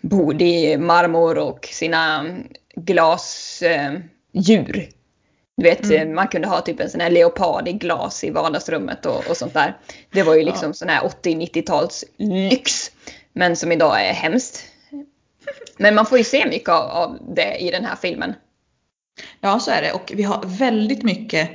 [0.02, 2.26] bord i marmor och sina
[2.76, 3.68] glasdjur.
[4.78, 4.84] Eh,
[5.56, 6.14] du vet, mm.
[6.14, 9.54] man kunde ha typ en sån här leopard i glas i vardagsrummet och, och sånt
[9.54, 9.76] där.
[10.10, 10.72] Det var ju liksom ja.
[10.72, 12.90] sån här 80-90-tals lyx.
[13.32, 14.64] Men som idag är hemskt.
[15.76, 18.34] Men man får ju se mycket av, av det i den här filmen.
[19.40, 19.92] Ja, så är det.
[19.92, 21.50] Och vi har väldigt mycket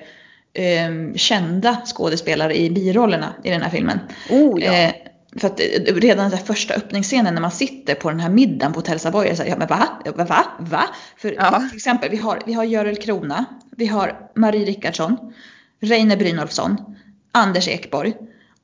[0.53, 3.99] eh, kända skådespelare i birollerna i den här filmen.
[4.29, 4.73] Oh, ja.
[4.73, 4.93] Eh,
[5.37, 8.79] för att eh, redan den första öppningsscenen när man sitter på den här middagen på
[8.79, 9.87] Hotell Savoy, så ja men va?
[10.15, 10.45] Va?
[10.59, 10.83] Va?
[11.17, 11.67] För ja.
[11.69, 15.33] till exempel, vi har, vi har Görel Krona, vi har Marie Rickardsson,
[15.81, 16.95] Reine Brynolfsson,
[17.31, 18.13] Anders Ekborg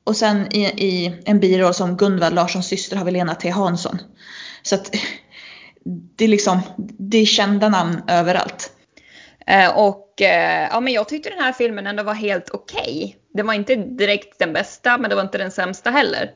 [0.04, 3.98] och sen i, i en biroll som Gunvald Larssons syster har vi Lena T Hansson.
[4.62, 4.96] Så att
[6.16, 6.60] det är liksom,
[6.98, 8.72] det är kända namn överallt.
[9.46, 12.80] Eh, och eh, ja, men jag tyckte den här filmen ändå var helt okej.
[12.80, 13.14] Okay.
[13.34, 16.30] Det var inte direkt den bästa, men det var inte den sämsta heller.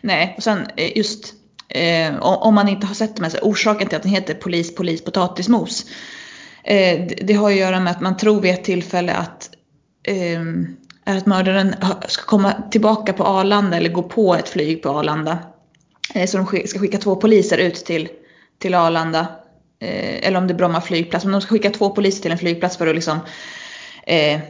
[0.00, 1.34] Nej, och sen eh, just
[1.68, 5.84] eh, om man inte har sett den, orsaken till att den heter Polis, polis, potatismos.
[6.64, 9.50] Eh, det, det, har att göra med att man tror vid ett tillfälle att
[10.02, 10.40] eh,
[11.06, 11.74] att mördaren
[12.08, 15.38] ska komma tillbaka på Arlanda eller gå på ett flyg på Arlanda.
[16.14, 18.08] Eh, så de ska skicka två poliser ut till
[18.58, 19.26] till Arlanda.
[19.80, 21.24] Eh, eller om det är Bromma flygplats.
[21.24, 23.18] Men de ska skicka två poliser till en flygplats för att liksom,
[24.06, 24.40] eh,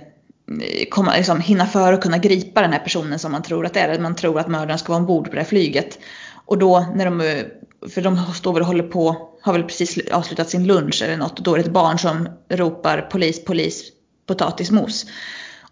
[0.50, 3.74] Eh, komma, liksom, hinna före och kunna gripa den här personen som man tror att
[3.74, 3.98] det är.
[3.98, 5.98] Man tror att mördaren ska vara ombord på det här flyget.
[6.46, 7.44] Och då när de, eh,
[7.88, 11.38] för de står väl och håller på, har väl precis avslutat sin lunch eller något.
[11.38, 13.82] Och då är det ett barn som ropar polis, polis,
[14.26, 15.06] potatismos.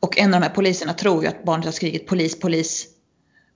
[0.00, 2.86] Och en av de här poliserna tror ju att barnet har skrikit polis, polis,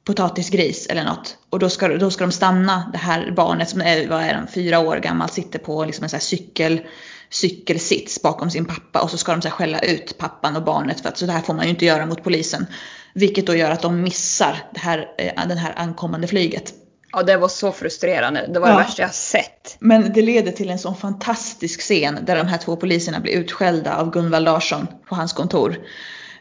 [0.05, 1.37] potatisgris eller något.
[1.51, 4.47] Och då ska, då ska de stanna det här barnet som är, vad är den,
[4.49, 6.81] fyra år gammal, sitter på liksom en sån här cykel,
[7.31, 11.09] cykelsits bakom sin pappa och så ska de så skälla ut pappan och barnet för
[11.09, 12.67] att så det här får man ju inte göra mot polisen.
[13.15, 16.75] Vilket då gör att de missar det här, eh, det här ankommande flyget.
[17.13, 18.47] Ja, det var så frustrerande.
[18.53, 18.75] Det var ja.
[18.75, 19.77] det värsta jag sett.
[19.79, 23.97] Men det leder till en sån fantastisk scen där de här två poliserna blir utskällda
[23.97, 25.77] av Gunvald Larsson på hans kontor.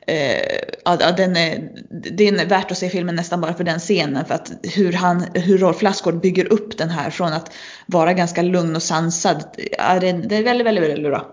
[0.08, 4.26] Eh, ja, den är, det är värt att se filmen nästan bara för den scenen.
[4.26, 7.52] För att hur, han, hur Rolf Lassgård bygger upp den här från att
[7.86, 9.44] vara ganska lugn och sansad.
[9.78, 11.32] Ja, det, det är väldigt, väldigt, väldigt bra.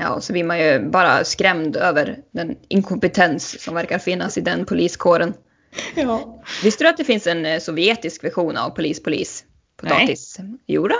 [0.00, 4.40] Ja, och så blir man ju bara skrämd över den inkompetens som verkar finnas i
[4.40, 5.34] den poliskåren.
[5.94, 6.42] Ja.
[6.62, 9.44] Visste du att det finns en eh, sovjetisk version av Polis Polis?
[9.76, 10.36] Potatis?
[10.38, 10.58] Nej.
[10.66, 10.96] Jo då.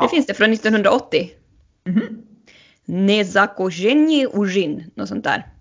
[0.00, 1.30] Det finns det från 1980.
[1.86, 2.16] Mm -hmm.
[2.84, 5.53] Nezakozhenji Ujin, något sånt där.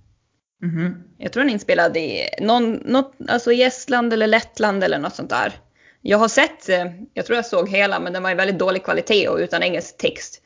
[0.64, 0.94] Mm.
[1.18, 5.16] Jag tror den är inspelad i någon, något, alltså i Estland eller Lettland eller något
[5.16, 5.54] sånt där.
[6.02, 8.84] Jag har sett, eh, jag tror jag såg hela men den var i väldigt dålig
[8.84, 10.42] kvalitet och utan engelsk text.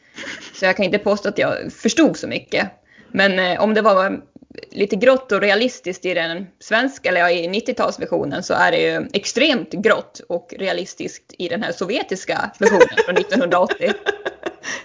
[0.54, 2.70] Så jag kan inte påstå att jag förstod så mycket.
[3.12, 4.22] Men eh, om det var
[4.72, 9.08] lite grått och realistiskt i den svenska, eller ja, i 90-talsversionen så är det ju
[9.14, 13.94] extremt grått och realistiskt i den här sovjetiska versionen från 1980.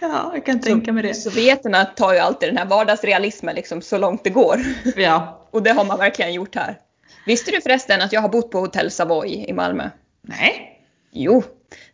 [0.01, 1.15] Ja, jag kan tänka mig det.
[1.15, 4.61] Sovjeterna tar ju alltid den här vardagsrealismen liksom så långt det går.
[4.97, 5.47] Ja.
[5.51, 6.79] och det har man verkligen gjort här.
[7.27, 9.91] Visste du förresten att jag har bott på Hotell Savoy i Malmö?
[10.23, 10.79] Nej.
[11.13, 11.43] Jo,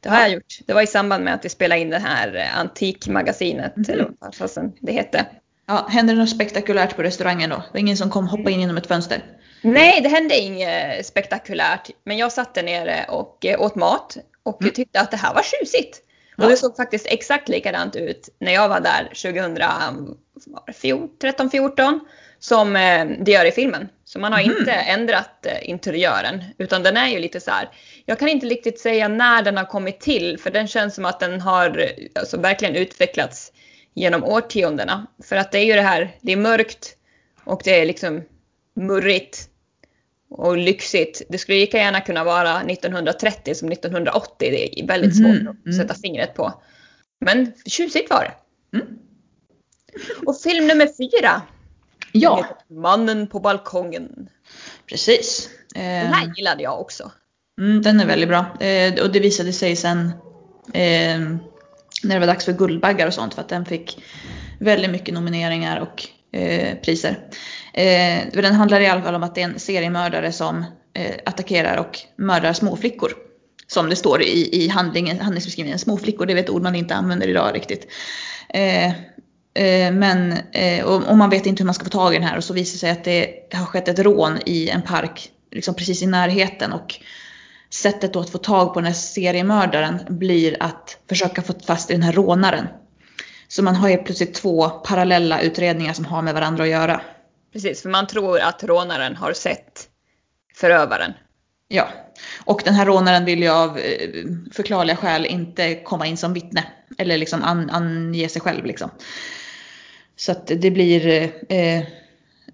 [0.00, 0.22] det har ja.
[0.22, 0.58] jag gjort.
[0.66, 3.90] Det var i samband med att vi spelade in det här Antikmagasinet, mm.
[3.90, 5.26] eller vad det hette.
[5.66, 7.56] Ja, hände det något spektakulärt på restaurangen då?
[7.56, 9.22] Det var ingen som kom hoppa in genom ett fönster?
[9.62, 11.90] Nej, det hände inget spektakulärt.
[12.04, 14.74] Men jag satt där nere och eh, åt mat och mm.
[14.74, 16.02] tyckte att det här var tjusigt.
[16.38, 22.00] Och det såg faktiskt exakt likadant ut när jag var där 2013, 14
[22.38, 23.88] som eh, det gör i filmen.
[24.04, 24.58] Så man har mm.
[24.58, 27.68] inte ändrat eh, interiören utan den är ju lite så här.
[28.06, 31.20] Jag kan inte riktigt säga när den har kommit till för den känns som att
[31.20, 33.52] den har alltså, verkligen utvecklats
[33.94, 35.06] genom årtiondena.
[35.24, 36.96] För att det är ju det här, det är mörkt
[37.44, 38.22] och det är liksom
[38.76, 39.47] murrigt
[40.30, 41.22] och lyxigt.
[41.28, 44.32] Det skulle lika gärna kunna vara 1930 som 1980.
[44.38, 46.62] Det är väldigt svårt mm, att sätta fingret på.
[47.20, 48.32] Men tjusigt var det.
[48.78, 48.98] Mm.
[50.26, 51.42] Och film nummer fyra.
[52.12, 52.46] Ja.
[52.68, 54.28] Mannen på balkongen.
[54.86, 55.50] Precis.
[55.74, 56.32] Den här ehm.
[56.36, 57.10] gillade jag också.
[57.60, 58.46] Mm, den är väldigt bra.
[58.60, 60.10] Eh, och det visade sig sen
[60.74, 61.20] eh,
[62.02, 64.04] när det var dags för Guldbaggar och sånt för att den fick
[64.58, 67.18] väldigt mycket nomineringar och eh, Eh, priser.
[67.72, 70.64] Eh, den handlar i alla fall om att det är en seriemördare som
[70.94, 73.12] eh, attackerar och mördar småflickor.
[73.66, 75.78] Som det står i, i handlingen, handlingsbeskrivningen.
[75.78, 77.86] Småflickor, det är ett ord man inte använder idag riktigt.
[78.48, 78.86] Eh,
[79.54, 82.28] eh men eh, och, och, man vet inte hur man ska få tag i den
[82.28, 85.30] här och så visar det sig att det har skett ett rån i en park
[85.52, 86.72] liksom precis i närheten.
[86.72, 86.94] Och
[87.70, 91.92] sättet då att få tag på den här seriemördaren blir att försöka få fast i
[91.92, 92.66] den här rånaren.
[93.48, 97.00] Så man har ju plötsligt två parallella utredningar som har med varandra att göra.
[97.52, 99.88] Precis, för man tror att rånaren har sett
[100.54, 101.12] förövaren.
[101.68, 101.88] Ja,
[102.44, 104.08] och den här rånaren vill ju av eh,
[104.52, 106.64] förklarliga skäl inte komma in som vittne.
[106.98, 108.90] Eller liksom an, ange sig själv liksom.
[110.16, 111.06] Så att det blir,
[111.48, 111.82] eh,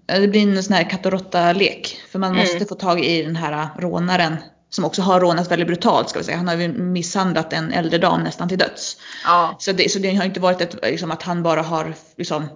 [0.05, 2.01] det blir en sån här katt och råtta-lek.
[2.09, 2.41] För man mm.
[2.41, 4.37] måste få tag i den här rånaren
[4.69, 6.37] som också har rånat väldigt brutalt ska vi säga.
[6.37, 8.97] Han har ju misshandlat en äldre dam nästan till döds.
[9.23, 9.55] Ja.
[9.59, 12.47] Så, det, så det har inte varit ett, liksom, att han bara har liksom,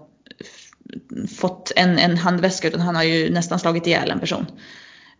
[1.37, 4.45] fått en, en handväska utan han har ju nästan slagit ihjäl en person.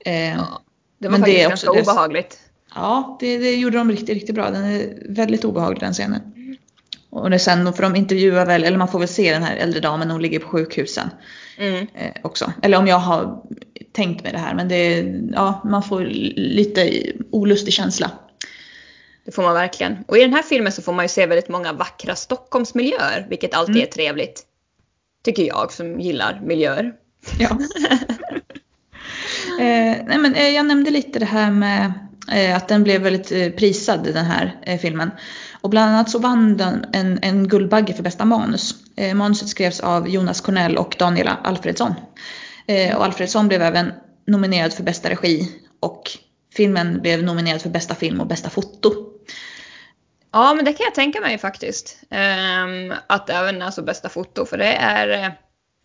[0.06, 0.62] Eh, ja,
[1.00, 2.40] det var men faktiskt det är ganska obehagligt.
[2.76, 4.50] Ja, det, det, gjorde de riktigt, riktigt bra.
[4.50, 6.22] Den är väldigt obehaglig den scenen.
[7.10, 9.80] Och det sen, för de intervjuar väl, eller man får väl se den här äldre
[9.80, 11.10] damen när hon ligger på sjukhusen.
[11.58, 11.88] Mm.
[11.94, 12.54] Eh, också.
[12.62, 13.44] Eller om jag har
[13.92, 15.00] tänkt med det här men det,
[15.34, 18.12] ja, man får lite olustig känsla.
[19.26, 19.98] Det får man verkligen.
[20.08, 23.54] Och i den här filmen så får man ju se väldigt många vackra Stockholmsmiljöer, vilket
[23.54, 23.88] alltid mm.
[23.88, 24.44] är trevligt.
[25.24, 26.94] Tycker jag som gillar miljöer.
[27.40, 27.50] Ja.
[29.60, 31.94] eh, nej men, eh, jag nämnde lite det här med
[32.32, 35.12] eh, att den blev väldigt eh, prisad den här eh, filmen.
[35.62, 38.76] Och bland annat så vann den en, en Guldbagge för bästa manus.
[38.96, 41.94] Eh, manuset skrevs av Jonas Cornell och Daniela Alfredsson.
[42.70, 43.94] Eh, och Alfredsson blev även
[44.28, 46.12] nominerad för bästa regi och
[46.54, 48.94] filmen blev nominerad för bästa film och bästa foto.
[50.32, 51.98] Ja, men det kan jag tänka mig faktiskt.
[52.10, 55.32] Um, att även alltså bästa foto, för det är, eh,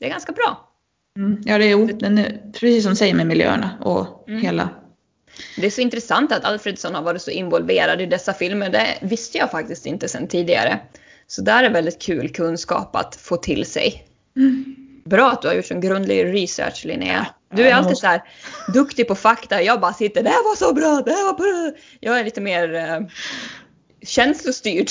[0.01, 0.70] det är ganska bra.
[1.16, 4.43] Mm, ja, det är precis som du säger med miljöerna och mm.
[4.43, 4.68] hela.
[5.57, 8.70] Det är så intressant att Alfredsson har varit så involverad i dessa filmer.
[8.70, 10.80] Det visste jag faktiskt inte sedan tidigare.
[11.26, 14.07] Så där är väldigt kul kunskap att få till sig.
[14.37, 14.84] Mm.
[15.05, 17.26] Bra att du har gjort en grundlig research Linnea.
[17.55, 18.22] Du är alltid så här
[18.74, 19.62] duktig på fakta.
[19.62, 21.78] Jag bara sitter, det här var så bra, det här var bra.
[22.00, 23.00] Jag är lite mer eh,
[24.02, 24.88] känslostyrd.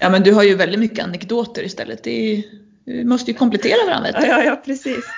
[0.00, 2.06] Ja men du har ju väldigt mycket anekdoter istället.
[2.06, 2.42] Är
[2.90, 4.10] vi måste ju komplettera varandra.
[4.12, 5.04] Ja, ja, ja, precis.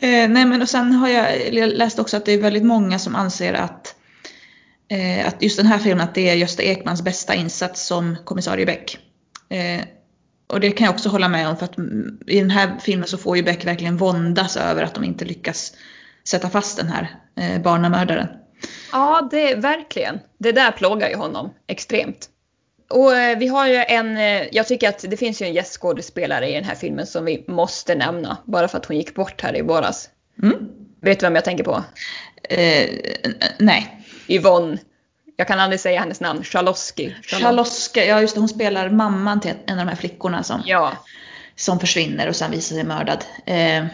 [0.00, 3.14] Eh, nej men och sen har jag läst också att det är väldigt många som
[3.14, 3.94] anser att,
[4.88, 8.66] eh, att just den här filmen att det är Gösta Ekmans bästa insats som kommissarie
[8.66, 8.98] Beck.
[9.48, 9.84] Eh,
[10.54, 11.78] och det kan jag också hålla med om för att
[12.26, 15.72] i den här filmen så får ju Beck verkligen våndas över att de inte lyckas
[16.24, 18.28] sätta fast den här eh, barnamördaren.
[18.92, 20.20] Ja, det verkligen.
[20.38, 22.28] Det där plågar ju honom extremt.
[22.90, 26.50] Och eh, vi har ju en, eh, jag tycker att det finns ju en gästskådespelare
[26.50, 28.36] i den här filmen som vi måste nämna.
[28.44, 30.08] Bara för att hon gick bort här i våras.
[30.42, 30.68] Mm.
[31.00, 31.84] Vet du vem jag tänker på?
[32.48, 32.90] Eh,
[33.58, 34.04] nej.
[34.28, 34.78] Yvonne.
[35.36, 36.44] Jag kan aldrig säga hennes namn.
[36.44, 37.14] Charloski.
[37.22, 40.92] Charloska, ja just det, hon spelar mamman till en av de här flickorna som, Ja.
[41.56, 43.24] som försvinner och sen visar sig mördad.
[43.46, 43.84] Eh,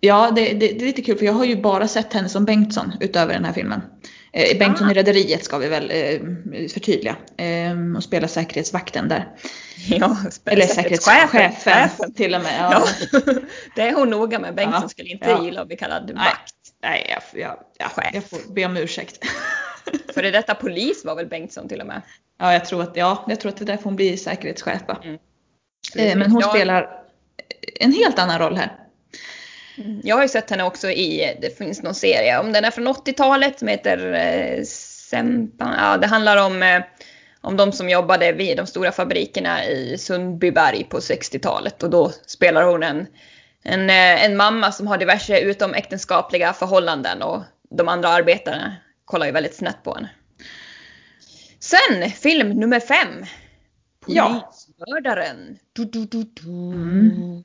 [0.00, 2.44] ja, det, det, det är lite kul för jag har ju bara sett henne som
[2.44, 3.82] Bengtsson utöver den här filmen.
[4.32, 4.90] Eh, Bengtsson Ah.
[4.90, 6.20] i Rederiet ska vi väl eh,
[6.68, 7.16] förtydliga.
[7.36, 9.28] Eh, och spela säkerhetsvakten där.
[9.88, 12.56] ja Eller säkerhetschefen till och med.
[12.60, 12.84] Ja.
[13.12, 13.20] Ja.
[13.74, 14.54] det är hon noga med.
[14.54, 14.88] Bengtsson Ja.
[14.88, 15.44] skulle inte Ja.
[15.44, 16.54] gilla att bli kallad vakt.
[16.82, 19.18] Nej, jag, jag, jag, jag får be om ursäkt.
[20.14, 22.02] För detta polis var väl Bengtsson till och med.
[22.38, 24.82] ja, jag tror att, ja, jag tror att det är därför hon blir säkerhetschef.
[25.04, 25.18] Mm.
[25.96, 26.48] Eh, men hon Ja.
[26.48, 27.02] spelar
[27.80, 28.72] en helt annan roll här.
[30.02, 32.88] Jag har ju sett henne också i, det finns någon serie, om den är från
[32.88, 36.82] 80-talet som heter eh, Sempan, ja det handlar om, eh,
[37.40, 42.62] om de som jobbade vid de stora fabrikerna i Sundbyberg på 60-talet och då spelar
[42.62, 43.06] hon en,
[43.62, 48.76] en, eh, en mamma som har diverse utomäktenskapliga förhållanden och de andra arbetarna
[49.08, 50.10] kollar ju väldigt snett på henne.
[51.60, 53.24] Sen film nummer fem.
[54.06, 54.52] Ja.
[54.52, 55.58] Polismördaren.
[55.72, 56.48] Du, du, du, du.
[56.48, 57.44] Mm.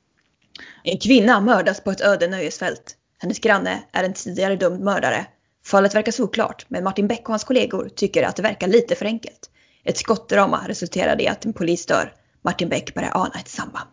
[0.84, 2.96] En kvinna mördas på ett öde nöjesfält.
[3.18, 5.26] Hennes granne är en tidigare dömd mördare.
[5.66, 9.06] Fallet verkar såklart, men Martin Beck och hans kollegor tycker att det verkar lite för
[9.06, 9.50] enkelt.
[9.84, 12.14] Ett skottdrama resulterade i att en polis dör.
[12.42, 13.90] Martin Beck börjar ana ett samband.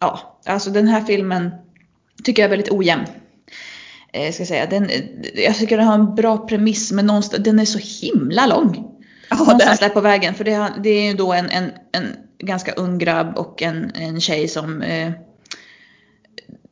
[0.00, 1.50] Ja, alltså den här filmen
[2.24, 3.06] tycker jag är väldigt ojämn.
[4.12, 4.66] Eh, ska jag, säga.
[4.66, 4.90] Den,
[5.34, 8.88] jag tycker den har en bra premiss men någonstans, den är så himla lång.
[9.30, 9.88] Ja, någonstans där.
[9.88, 10.34] på vägen.
[10.34, 12.06] För det, har- det är ju då en, en, en
[12.38, 15.10] ganska ung grabb och en, en tjej som eh,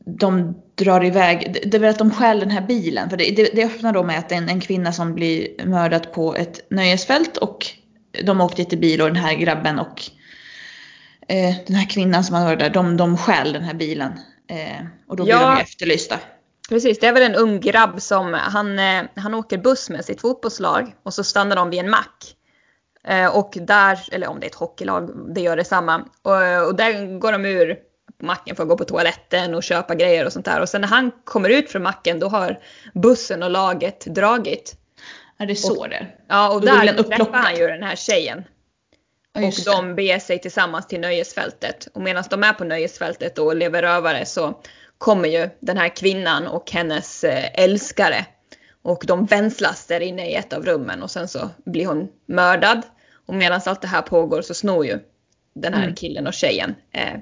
[0.04, 1.52] de drar iväg.
[1.66, 3.10] Det, är väl att de stjäl den här bilen.
[3.10, 5.48] För det, det, det öppnar då med att det är en, en kvinna som blir
[5.64, 7.66] mördad på ett nöjesfält och
[8.24, 10.02] de åkte dit i bil och den här grabben och
[11.28, 14.12] eh, den här kvinnan som han mördade, de, de stjäl den här bilen.
[14.50, 15.54] Eh, och då blir Ja.
[15.56, 16.18] de efterlysta.
[16.70, 20.20] Precis, det är väl en ung grabb som han, eh, han åker buss med sitt
[20.20, 22.36] fotbollslag och så stannar de vid en mack.
[23.04, 26.04] Eh, och där, eller om det är ett hockeylag, det gör detsamma.
[26.22, 27.76] Och, och där går de ur
[28.22, 30.60] macken för att gå på toaletten och köpa grejer och sånt där.
[30.60, 32.58] Och sen när han kommer ut från macken då har
[32.94, 34.74] bussen och laget dragit.
[35.36, 36.16] Ja, det är så det är.
[36.28, 38.44] Ja, och Då där träffar han ju den här tjejen.
[39.32, 39.64] Ja, Och det.
[39.64, 41.88] de beger sig tillsammans till nöjesfältet.
[41.94, 44.62] Och medan de är på nöjesfältet och lever rövare så
[45.00, 48.26] kommer ju den här kvinnan och hennes eh, älskare.
[48.82, 52.82] Och de vänslas där inne i ett av rummen och sen så blir hon mördad.
[53.26, 54.98] Och medan allt det här pågår så snor ju
[55.54, 55.94] den här Mm.
[55.94, 57.20] killen och tjejen eh,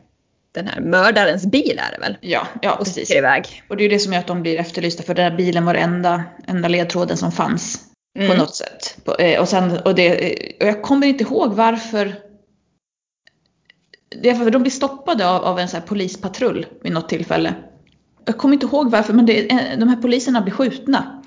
[0.52, 2.16] den här mördarens bil är det väl?
[2.20, 3.10] Ja, ja Och precis.
[3.10, 3.62] iväg.
[3.68, 5.64] Och det är ju det som gör att de blir efterlysta för den där bilen
[5.64, 7.84] var den enda, enda ledtråden som fanns.
[8.18, 8.36] På Mm.
[8.38, 8.98] något sätt.
[9.04, 12.14] På, eh, och, sen, och, det, eh, och jag kommer inte ihåg varför.
[14.22, 17.54] Det är för de blir stoppade av, av en sån här polispatrull vid något tillfälle.
[18.28, 21.22] Jag kommer inte ihåg varför men det, eh, de här poliserna blir skjutna.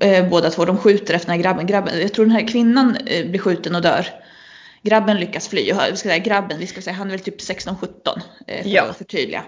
[0.00, 1.66] Eh, båda två, de skjuter efter den här grabben.
[1.66, 2.00] grabben.
[2.00, 4.06] Jag tror den här kvinnan eh, blir skjuten och dör.
[4.82, 5.68] Grabben lyckas fly.
[5.68, 8.82] Jag ska säga, grabben, vi ska säga, han är väl typ 16-17 eh, för Ja.
[8.82, 9.42] att förtydliga.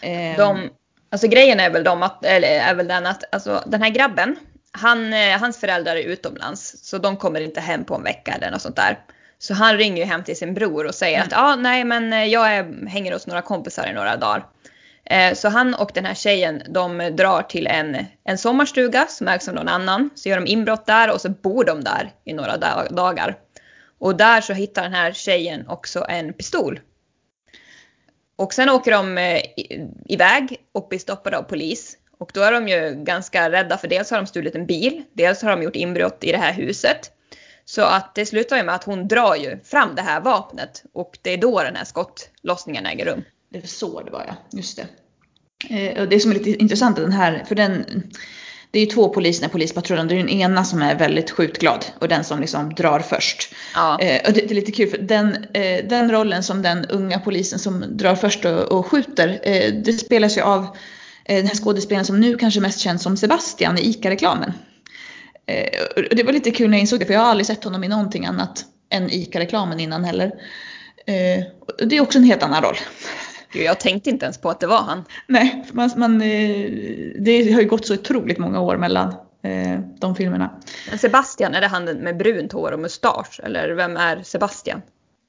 [0.00, 0.68] Eh, De,
[1.10, 4.36] alltså grejen är väl, de att, eller är väl den att alltså, den här grabben,
[4.72, 8.50] han, eh, hans föräldrar är utomlands så de kommer inte hem på en vecka eller
[8.50, 8.98] något sånt där.
[9.38, 12.24] Så han ringer ju hem till sin bror och säger att ja, nej men eh,
[12.24, 14.46] jag är, hänger hos några kompisar i några dagar.
[15.10, 19.48] Eh, så han och den här tjejen de drar till en, en sommarstuga som ägs
[19.48, 20.10] av någon annan.
[20.14, 22.56] Så gör de inbrott där och så bor de där i några
[22.90, 23.38] dagar.
[23.98, 26.80] Och där så hittar den här tjejen också en pistol.
[28.36, 29.40] Och sen åker de eh,
[30.06, 31.96] iväg och blir stoppade av polis.
[32.18, 35.42] Och då är de ju ganska rädda för dels har de stulit en bil, dels
[35.42, 37.12] har de gjort inbrott i det här huset.
[37.64, 41.18] Så att det slutar ju med att hon drar ju fram det här vapnet och
[41.22, 43.24] det är då den här skottlossningen äger rum.
[43.52, 44.86] Det är så det var ja, just det.
[45.68, 47.84] Eh, och det som är lite intressant är den här, för den,
[48.70, 50.08] det är ju två poliser i polispatrullen.
[50.08, 53.54] Det är den ena som är väldigt skjutglad och den som liksom drar först.
[53.74, 54.00] Ja.
[54.00, 57.18] Eh, och det, det är lite kul för den, eh, den rollen som den unga
[57.18, 60.62] polisen som drar först och, och skjuter, eh, det spelas ju av
[61.24, 64.52] eh, den här skådespelaren som nu kanske mest känns som Sebastian i ICA-reklamen.
[65.46, 67.64] Eh, och det var lite kul när jag insåg det för jag har aldrig sett
[67.64, 70.32] honom i någonting annat än ICA-reklamen innan heller.
[71.06, 72.76] Eh, och det är också en helt annan roll.
[73.52, 75.04] Gud, jag tänkte inte ens på att det var han.
[75.26, 76.70] Nej, man, man, eh,
[77.20, 79.08] det har ju gått så otroligt många år mellan
[79.42, 80.50] eh, de filmerna.
[80.90, 83.40] Men Sebastian, är det han med brunt hår och mustasch?
[83.42, 84.82] Eller vem är Sebastian?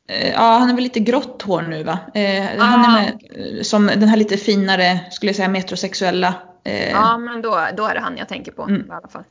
[0.10, 2.00] Eh, Ja, han är väl lite grått hår nu va?
[2.14, 6.34] Eh, han är Ah, med som den här lite finare, skulle jag säga metrosexuella.
[6.92, 8.82] Ja, men då, då är det han jag tänker på Mm.
[8.82, 9.24] i alla fall.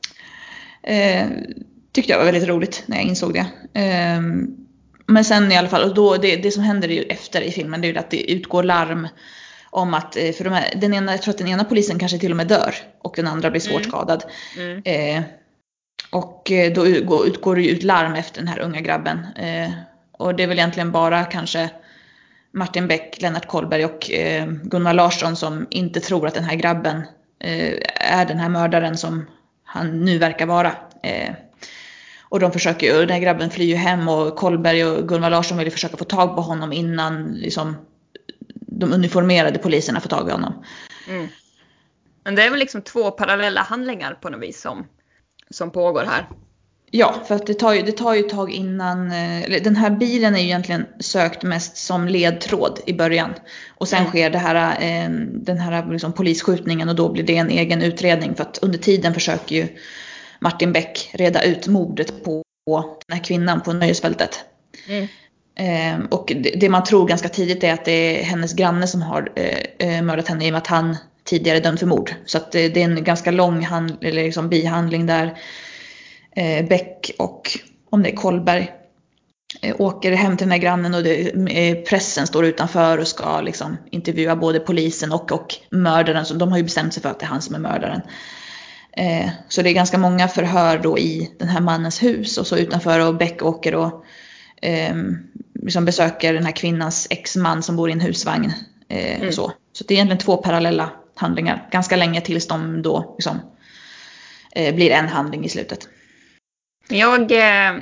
[0.83, 1.27] eh,
[1.93, 3.45] tyckte jag var väldigt roligt när jag insåg det.
[3.81, 4.21] Eh,
[5.11, 7.81] men sen i alla fall, och då, det, det som händer ju efter i filmen
[7.81, 9.07] det är ju att det utgår larm
[9.69, 12.17] om att, eh, för de här, den ena, jag tror att den ena polisen kanske
[12.19, 13.89] till och med dör och den andra blir svårt Mm.
[13.89, 14.23] skadad.
[14.57, 14.81] Mm.
[14.85, 15.23] Eh,
[16.11, 19.25] och eh, då utgår, utgår det ut larm efter den här unga grabben.
[19.35, 19.71] Eh,
[20.11, 21.69] och det är väl egentligen bara kanske
[22.53, 27.01] Martin Beck, Lennart Kollberg och eh, Gunnar Larsson som inte tror att den här grabben
[27.39, 29.25] eh, är den här mördaren som
[29.63, 30.71] han nu verkar vara.
[31.03, 31.33] Eh,
[32.31, 35.57] och de försöker ju, den här grabben flyr ju hem och Kollberg och Gunnar Larsson
[35.57, 37.75] vill ju försöka få tag på honom innan liksom,
[38.53, 40.63] de uniformerade poliserna får tag i honom.
[41.09, 41.27] Mm.
[42.23, 44.87] Men det är väl liksom två parallella handlingar på något vis som,
[45.49, 46.27] som pågår här.
[46.91, 49.75] Ja, för att det tar ju, det tar ju ett tag innan, eh, eller den
[49.75, 53.33] här bilen är ju egentligen sökt mest som ledtråd i början.
[53.77, 54.09] Och sen Mm.
[54.09, 58.35] sker det här, eh, den här liksom polisskjutningen och då blir det en egen utredning
[58.35, 59.67] för att under tiden försöker ju
[60.41, 62.43] Martin Beck reda ut mordet på
[63.07, 64.39] den här kvinnan på nöjesfältet.
[64.87, 65.07] Mm.
[65.55, 69.01] Eh, och det, det man tror ganska tidigt är att det är hennes granne som
[69.01, 72.13] har eh, eh, mördat henne i och med att han tidigare dömd för mord.
[72.25, 75.37] Så att det, det är en ganska lång hand, eller liksom bihandling där
[76.35, 78.71] eh, Beck och om det är Kollberg
[79.61, 83.41] eh, åker hem till den här grannen och det, eh, pressen står utanför och ska
[83.41, 86.25] liksom intervjua både polisen och, och mördaren.
[86.25, 88.01] Så de har ju bestämt sig för att det är han som är mördaren.
[88.97, 92.57] Eh, så det är ganska många förhör då i den här mannens hus och så
[92.57, 94.05] utanför och Beck åker och
[94.61, 94.95] eh,
[95.53, 98.51] liksom besöker den här kvinnans exman som bor i en husvagn.
[98.89, 99.27] Eh, Mm.
[99.27, 99.51] och så.
[99.73, 101.67] så det är egentligen två parallella handlingar.
[101.71, 103.39] Ganska länge tills de då liksom,
[104.51, 105.87] eh, blir en handling i slutet.
[106.89, 107.81] Jag, eh,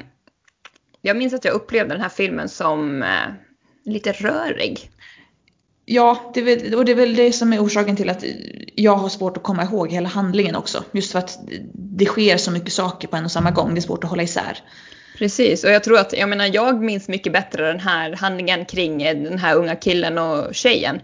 [1.01, 3.33] jag minns att jag upplevde den här filmen som eh,
[3.85, 4.89] lite rörig.
[5.91, 8.23] Ja, det väl, och det är väl det som är orsaken till att
[8.75, 10.83] jag har svårt att komma ihåg hela handlingen också.
[10.91, 11.39] Just för att
[11.73, 13.73] det sker så mycket saker på en och samma gång.
[13.73, 14.57] Det är svårt att hålla isär.
[15.17, 18.97] Precis, och jag tror att, jag menar jag minns mycket bättre den här handlingen kring
[19.03, 21.01] den här unga killen och tjejen.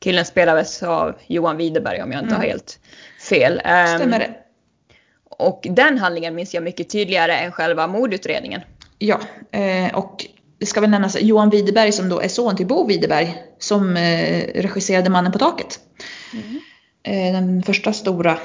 [0.00, 2.40] Killen spelades av Johan Widerberg om jag inte Mm.
[2.40, 2.78] har helt
[3.28, 3.60] fel.
[3.64, 4.30] Ehm, Stämmer det?
[5.30, 8.60] Och den handlingen minns jag mycket tydligare än själva mordutredningen.
[8.98, 9.20] Ja,
[9.52, 10.23] eh, och
[10.58, 14.46] det ska väl nämnas Johan Widerberg som då är son till Bo Widerberg som eh,
[14.54, 15.80] regisserade Mannen på taket.
[17.02, 18.38] Eh, den första stora,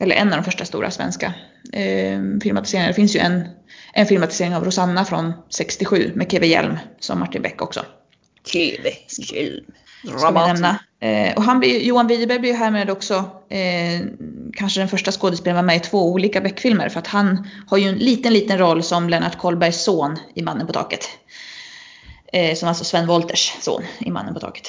[0.00, 1.34] eller en av de första stora svenska
[1.72, 2.88] eh, filmatiseringarna.
[2.88, 3.48] Det finns ju en,
[3.92, 7.84] en filmatisering av Rosanna från 67 med Keve Hjelm som Martin Beck också.
[8.52, 8.90] TV,
[9.30, 9.64] film,
[10.02, 10.78] Nämna.
[11.00, 13.14] Eh, och han blir, Johan Widerberg blir ju härmed också
[13.48, 14.00] eh,
[14.56, 17.88] kanske den första skådespelaren var med i två olika Beck-filmer för att han har ju
[17.88, 21.08] en liten, liten roll som Lennart Kollbergs son i Mannen på taket.
[22.32, 24.66] Eh, som alltså Sven Wolters son i Mannen på taket.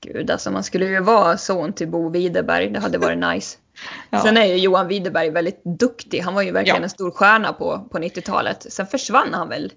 [0.00, 3.58] Gud, alltså man skulle ju vara son till Bo Widerberg, det hade varit nice.
[4.10, 4.22] Ja.
[4.22, 6.82] Sen är ju Johan Widerberg väldigt duktig, han var ju verkligen Ja.
[6.82, 8.66] en stor stjärna på, på 90-talet.
[8.72, 9.72] Sen försvann han väl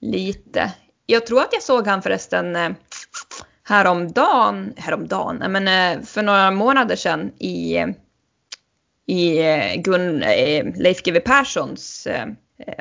[0.00, 0.72] lite.
[1.06, 2.70] Jag tror att jag såg han förresten eh,
[3.70, 7.84] häromdagen, häromdagen, men eh, för några månader sedan i,
[9.06, 12.08] i eh, Gun, eh, Leif GW Perssons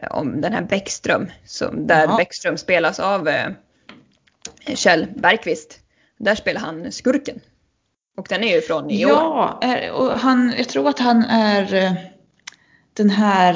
[0.10, 2.18] om den här Bäckström, som, där Jaha.
[2.18, 3.30] Bäckström spelas av
[4.76, 5.80] Kjell Bergqvist.
[6.18, 7.40] Där spelar han skurken.
[8.18, 9.12] Och den är ju från i år.
[9.12, 9.60] Ja,
[9.94, 11.96] och han, jag tror att han är
[12.94, 13.54] den här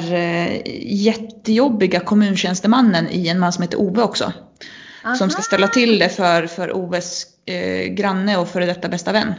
[0.82, 4.32] jättejobbiga kommuntjänstemannen i En man som heter Ove också.
[5.18, 9.34] Som ska ställa till det för, för Oves eh, granne och före detta bästa vän.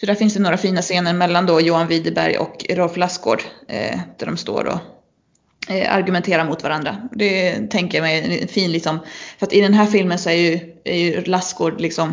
[0.00, 3.42] Så där finns det några fina scener mellan då Johan Widerberg och Rolf Lassgård.
[3.68, 4.78] Eh, där de står och
[5.74, 7.08] eh, argumenterar mot varandra.
[7.12, 8.98] Det tänker jag mig är fin liksom.
[9.38, 12.12] För att i den här filmen så är ju, är ju Lassgård liksom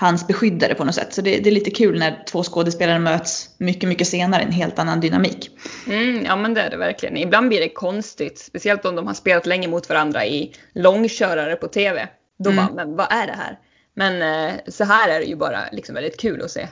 [0.00, 1.14] hans beskyddare på något sätt.
[1.14, 4.78] Så det, det är lite kul när två skådespelare möts mycket, mycket senare, en helt
[4.78, 5.50] annan dynamik.
[5.86, 7.16] Mm, ja men det är det verkligen.
[7.16, 11.68] Ibland blir det konstigt, speciellt om de har spelat länge mot varandra i långkörare på
[11.68, 12.08] TV.
[12.44, 12.66] Då Mm.
[12.66, 13.58] bara, men vad är det här?
[13.94, 16.68] Men eh, så här är det ju bara liksom väldigt kul att se.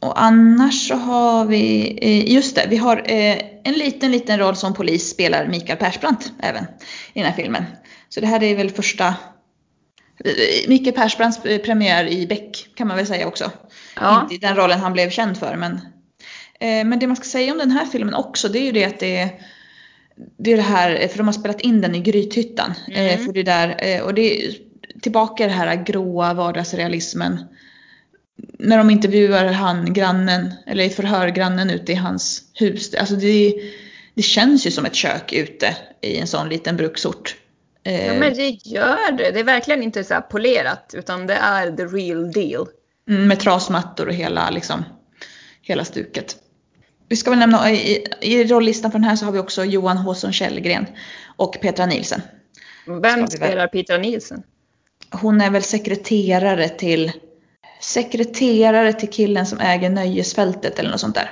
[0.00, 4.56] och annars så har vi, eh, just det, vi har eh, en liten, liten roll
[4.56, 6.64] som polis spelar Mikael Persbrandt även
[7.12, 7.64] i den här filmen.
[8.08, 9.14] Så det här är väl första
[10.68, 13.50] Mikael Persbrandts premiär i Beck kan man väl säga också.
[13.96, 14.22] Ja.
[14.22, 15.80] Inte i den rollen han blev känd för men
[16.60, 19.00] Men det man ska säga om den här filmen också det är ju det att
[19.00, 19.30] det är
[20.38, 22.74] det är det här, för de har spelat in den i Grythyttan.
[22.88, 23.24] Mm.
[23.24, 24.54] För det där, och det är
[25.00, 27.44] tillbaka i det här gråa vardagsrealismen
[28.58, 32.94] när de intervjuar han grannen, eller i förhör grannen ute i hans hus.
[32.94, 33.54] Alltså det,
[34.14, 37.36] det känns ju som ett kök ute i en sån liten bruksort.
[37.88, 39.30] Ja eh, men det gör det.
[39.30, 42.66] Det är verkligen inte så polerat utan det är the real deal.
[43.08, 44.84] Mm, med trasmattor och hela, liksom,
[45.62, 46.36] hela stuket.
[47.08, 49.96] Vi ska väl nämna, i, i rolllistan för den här så har vi också Johan
[49.96, 50.86] Håsson Källgren
[51.36, 52.22] och Petra Nilsen.
[53.02, 54.42] Vem spelar Petra Nilsen?
[55.10, 57.12] Hon är väl sekreterare till
[57.80, 61.30] sekreterare till killen som äger nöjesfältet eller något sånt där.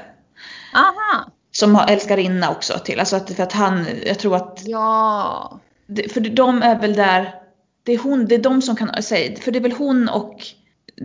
[0.74, 1.30] Aha.
[1.52, 3.00] Som har älskarinna också till.
[3.00, 4.62] Alltså att, för att han, jag tror att...
[4.64, 5.60] Ja.
[5.86, 7.34] För de är väl där,
[7.82, 10.46] det är, hon, det är de som kan säga, för det är väl hon och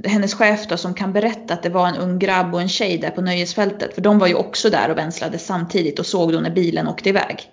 [0.06, 2.98] hennes chef då som kan berätta att det var en ung grabb och en tjej
[2.98, 3.96] där på nöjesfältet.
[3.96, 7.10] För de var ju också där och vänslade samtidigt och såg då när bilen åkte
[7.10, 7.52] iväg.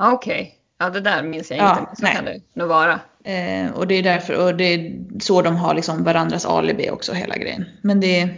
[0.00, 0.42] Okej.
[0.42, 0.50] Okay.
[0.78, 1.64] Ja det där minns jag inte.
[1.64, 2.14] Ja, så nej.
[2.14, 3.00] kan det nog vara.
[3.24, 7.12] Eh, och det är därför, och det är så de har liksom varandras alibi också
[7.12, 7.64] hela grejen.
[7.82, 8.28] Men det...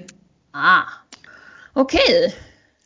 [0.50, 0.82] Ah.
[1.72, 2.00] Okej.
[2.00, 2.32] Okay.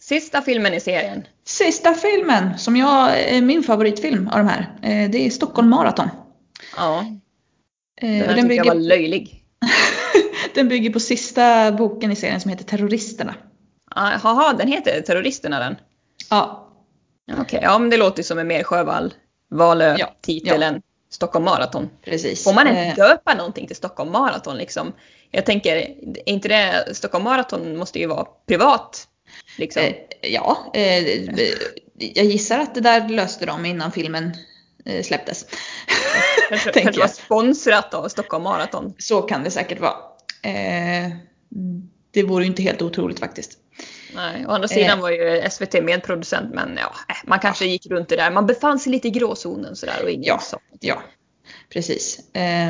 [0.01, 1.25] Sista filmen i serien.
[1.51, 4.61] Sista filmen, som jag är min favoritfilm av de här.
[4.83, 6.09] Eh, det är Stockholm Marathon.
[6.77, 7.01] Ja.
[8.01, 9.45] Eh, den, den tycker jag var löjlig.
[10.55, 13.35] den bygger på sista boken i serien som heter Terroristerna.
[13.95, 15.77] Jaha, den heter Terroristerna den?
[16.31, 16.69] Ja.
[17.33, 19.15] Okej, okay, ja men det låter som en mer Sjövall
[19.51, 21.91] Valö-titel ja, än Stockholm Marathon.
[22.05, 22.45] Precis.
[22.45, 22.95] Får man eh.
[22.95, 24.93] döpa någonting till Stockholm Marathon liksom?
[25.31, 29.07] Jag tänker, är inte det, Stockholm Marathon måste ju vara privat.
[29.57, 29.83] Liksom.
[29.83, 31.21] Eh, ja, eh,
[31.99, 34.33] jag gissar att det där löste de innan filmen
[34.85, 35.47] eh, släpptes.
[36.49, 38.95] Kanske, kanske var sponsrat av Stockholm Marathon.
[38.99, 39.97] Så kan det säkert vara.
[40.43, 41.11] Eh,
[42.11, 43.59] det vore ju inte helt otroligt faktiskt.
[44.15, 45.03] Nej, å andra sidan eh.
[45.03, 48.31] var ju SVT medproducent men ja, man kanske gick runt det där.
[48.31, 51.03] Man befann sig lite i gråzonen sådär och ingen ja, sa Ja,
[51.73, 52.21] precis.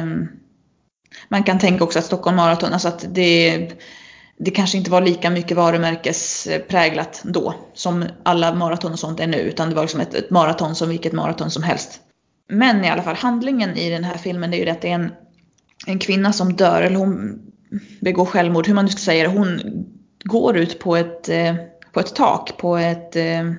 [0.02, 0.28] Um,
[1.28, 3.68] man kan tänka också att Stockholm Marathon, alltså att det,
[4.42, 9.36] det kanske inte var lika mycket varumärkespräglat då som alla maraton och sånt är nu
[9.36, 12.00] utan det var liksom ett, ett maraton som vilket maraton som helst.
[12.48, 14.88] Men i alla fall handlingen i den här filmen det är ju det att det
[14.88, 15.12] är en,
[15.86, 17.38] en kvinna som dör eller hon
[18.00, 19.38] begår självmord, hur man nu ska säga det.
[19.38, 19.60] Hon
[20.24, 21.54] går ut på ett, eh,
[21.92, 23.50] på ett tak på ett, eh,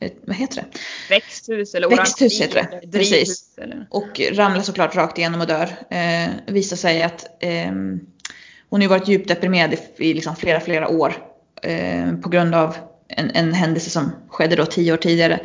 [0.00, 0.66] ett vad heter det?
[1.14, 3.58] Växthus eller Växthus heter det, precis.
[3.58, 3.86] Eller?
[3.90, 5.68] Och ramlar såklart rakt igenom och dör.
[5.90, 7.72] Eh, visar sig att eh,
[8.72, 11.14] hon har varit djupt deprimerad i, i liksom flera, flera år
[11.62, 12.76] eh, på grund av
[13.08, 15.40] en, en händelse som skedde då tio år tidigare.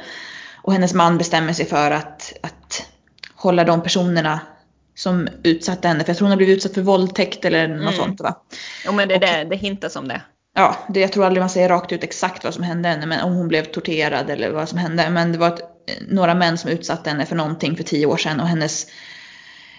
[0.61, 2.87] Och hennes man bestämmer sig för att, att
[3.35, 4.39] hålla de personerna
[4.95, 7.93] som utsatte henne, för jag tror hon har blivit utsatt för våldtäkt eller något mm.
[7.93, 8.41] sånt va?
[8.85, 10.21] Jo men det, och, det, det hintas om det
[10.57, 13.21] ja, det, jag tror aldrig man säger rakt ut exakt vad som hände henne, men
[13.21, 15.09] om hon blev torterad eller vad som hände.
[15.09, 15.61] Men det var ett,
[16.07, 18.87] några män som utsatte henne för någonting för tio år sedan och hennes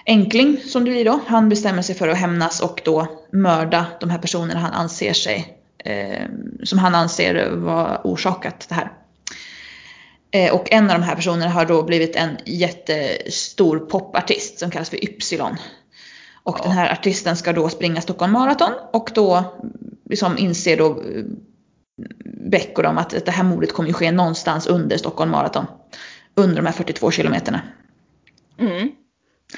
[0.09, 4.11] enkling som det blir då, han bestämmer sig för att hämnas och då mörda de
[4.11, 6.27] här personerna han anser sig, eh,
[6.63, 8.93] som han anser var orsakat det här.
[10.31, 14.91] Eh, och en av de här personerna har då blivit en jättestor popartist som kallas
[14.91, 15.57] för Ypsilon.
[16.43, 16.63] Och ja.
[16.63, 19.45] den här artisten ska då springa Stockholm Marathon och då
[20.11, 21.25] liksom inser då eh,
[22.51, 25.67] Beck och dem att det här mordet kommer ju ske någonstans under Stockholm Marathon.
[26.35, 27.61] Under de här 42 kilometerna.
[28.59, 28.91] Mm.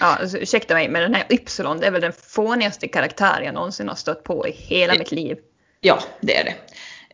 [0.00, 3.54] Ja, alltså, ursäkta mig, men den här Ypsilon, det är väl den fånigaste karaktär jag
[3.54, 5.38] någonsin har stött på i hela mitt liv.
[5.80, 6.54] Ja, det är det.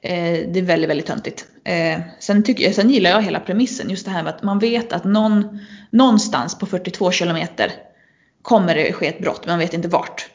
[0.08, 1.46] Eh, det är väldigt, väldigt töntigt.
[1.64, 4.92] Eh, sen, tycker, sen gillar jag hela premissen, just det här med att man vet
[4.92, 5.58] att någon,
[5.90, 7.72] någonstans på 42 kilometer
[8.42, 10.28] kommer det ske ett brott, men man vet inte vart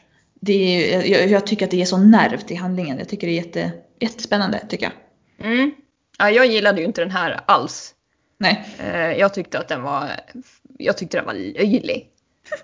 [0.44, 2.98] det är, jag, jag, tycker att det ger sån nerv till handlingen.
[2.98, 4.92] Jag tycker det är jätte, jättespännande tycker jag.
[5.46, 5.70] Mm.
[6.18, 7.94] Ja, jag gillade ju inte den här alls.
[8.38, 8.64] Nej.
[8.78, 10.10] Eh, jag tyckte att den var,
[10.78, 12.11] jag tyckte den var löjlig.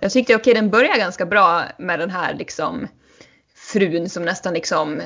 [0.01, 2.89] Jag tyckte okej, okay, den börjar ganska bra med den här liksom
[3.55, 5.03] frun som nästan liksom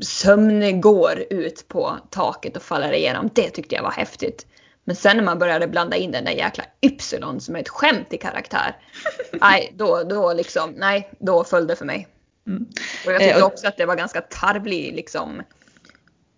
[0.00, 3.30] sömngår ut på taket och faller igenom.
[3.34, 4.46] Det tyckte jag var häftigt.
[4.84, 8.12] Men sen när man började blanda in den där jäkla Ypsilon som är ett skämt
[8.12, 8.76] i karaktär.
[9.32, 12.08] nej, då, då liksom, nej, då föll det för mig.
[12.46, 12.66] Mm.
[13.06, 15.42] Och jag tyckte eh, också att det var ganska tarvlig liksom.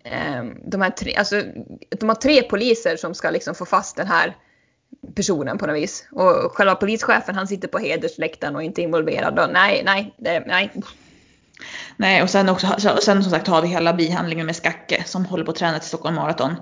[0.03, 1.43] Eh, de, här tre, alltså,
[1.89, 4.37] de har tre poliser som ska liksom få fast den här
[5.15, 6.07] personen på något vis.
[6.11, 9.39] Och själva polischefen han sitter på hedersläktaren och inte involverad.
[9.39, 10.71] Och nej, nej, det, nej.
[11.97, 15.45] Nej, och sen, också, sen som sagt har vi hela bihandlingen med Skacke som håller
[15.45, 16.55] på att träna till Stockholm Marathon.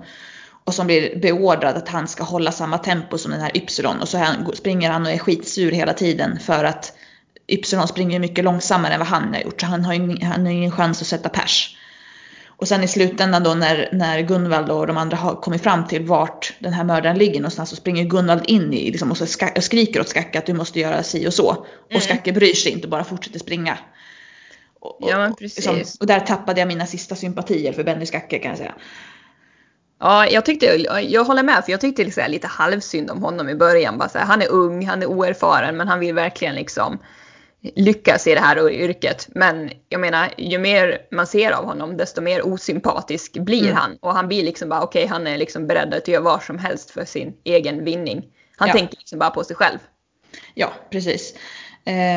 [0.64, 4.00] Och som blir beordrad att han ska hålla samma tempo som den här Ypsilon.
[4.00, 6.92] Och så han, springer han och är skitsur hela tiden för att
[7.48, 9.60] Ypsilon springer mycket långsammare än vad han har gjort.
[9.60, 11.76] Så han har ju han har ingen chans att sätta pers.
[12.62, 16.06] Och sen i slutändan då när, när Gunvald och de andra har kommit fram till
[16.06, 19.48] vart den här mördaren ligger någonstans så springer Gunvald in i liksom, och, så ska,
[19.56, 21.50] och skriker åt Skacke att du måste göra si och så.
[21.50, 21.96] Mm.
[21.96, 23.78] Och Skacke bryr sig inte och bara fortsätter springa.
[24.80, 25.66] Och, ja men precis.
[25.66, 28.74] Och, liksom, och där tappade jag mina sista sympatier för Benny Skacke kan jag säga.
[30.00, 30.66] Ja, jag tyckte,
[31.08, 33.98] jag håller med för jag tyckte liksom lite halvsynd om honom i början.
[33.98, 36.98] Bara så här, han är ung, han är oerfaren men han vill verkligen liksom
[37.62, 39.28] lyckas i det här yrket.
[39.34, 43.76] Men jag menar, ju mer man ser av honom desto mer osympatisk blir mm.
[43.76, 43.96] han.
[44.00, 46.58] Och han blir liksom bara, okej okay, han är liksom beredd att göra vad som
[46.58, 48.24] helst för sin egen vinning.
[48.56, 48.74] Han ja.
[48.74, 49.78] tänker liksom bara på sig själv.
[50.54, 51.34] Ja, precis.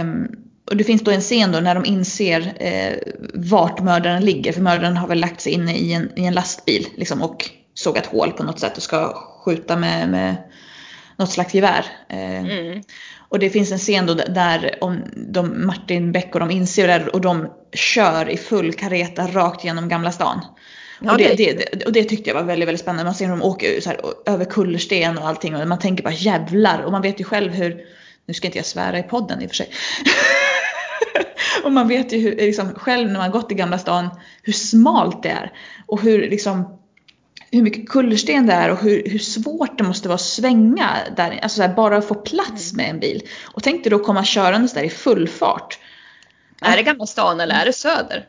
[0.02, 0.28] Um,
[0.70, 2.98] och det finns då en scen då när de inser eh,
[3.34, 4.54] vart mördaren ligger.
[4.54, 8.06] För mördaren har väl lagt sig inne i en, i en lastbil liksom, och sågat
[8.06, 9.14] hål på något sätt och ska
[9.46, 10.36] skjuta med, med
[11.18, 11.86] något slags gevär.
[12.10, 12.82] Eh, mm.
[13.36, 17.08] Och det finns en scen då där om de, Martin Beck och de inser det
[17.08, 20.46] och de kör i full kareta rakt genom Gamla stan.
[21.02, 23.04] Ja, och, det, det, och det tyckte jag var väldigt, väldigt spännande.
[23.04, 26.14] Man ser hur de åker så här, över kullersten och allting och man tänker bara
[26.14, 26.82] jävlar.
[26.82, 27.82] Och man vet ju själv hur,
[28.26, 29.70] nu ska inte jag svära i podden i och för sig.
[31.64, 34.10] och man vet ju hur, liksom, själv när man gått i Gamla stan
[34.44, 35.52] hur smalt det är.
[35.86, 36.80] Och hur liksom
[37.52, 41.40] hur mycket kullersten det är och hur, hur svårt det måste vara att svänga där,
[41.42, 42.84] alltså här, bara att få plats mm.
[42.84, 43.22] med en bil.
[43.44, 45.80] Och tänk dig då komma körandes där i full fart.
[46.62, 48.28] Är det Gamla stan eller är det Söder?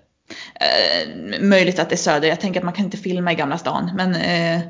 [0.54, 3.58] Eh, möjligt att det är Söder, jag tänker att man kan inte filma i Gamla
[3.58, 3.90] stan.
[3.96, 4.60] Men eh,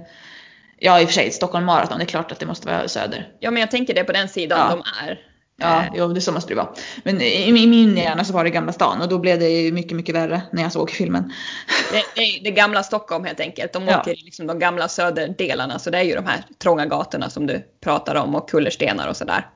[0.78, 3.28] ja i och för sig, Stockholm Marathon, det är klart att det måste vara Söder.
[3.40, 4.76] Ja men jag tänker det på den sidan ja.
[4.76, 5.20] de är.
[5.59, 5.88] Ja, eh.
[5.94, 6.68] jo, det så måste det vara.
[7.04, 9.96] Men i, i min hjärna så var det Gamla stan och då blev det mycket,
[9.96, 11.32] mycket värre när jag såg filmen.
[11.92, 13.72] Det, det, det gamla Stockholm helt enkelt.
[13.72, 17.30] De åker i liksom de gamla söderdelarna så det är ju de här trånga gatorna
[17.30, 19.46] som du pratar om och kullerstenar och sådär.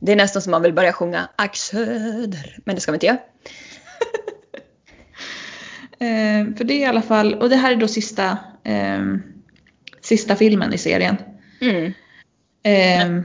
[0.00, 3.06] Det är nästan som man vill börja sjunga Ack Söder, men det ska vi inte
[3.06, 3.18] göra.
[5.98, 9.02] eh, för det är i alla fall, och det här är då sista, eh,
[10.00, 11.16] sista filmen i serien.
[11.60, 11.92] Mm.
[12.62, 13.24] Eh,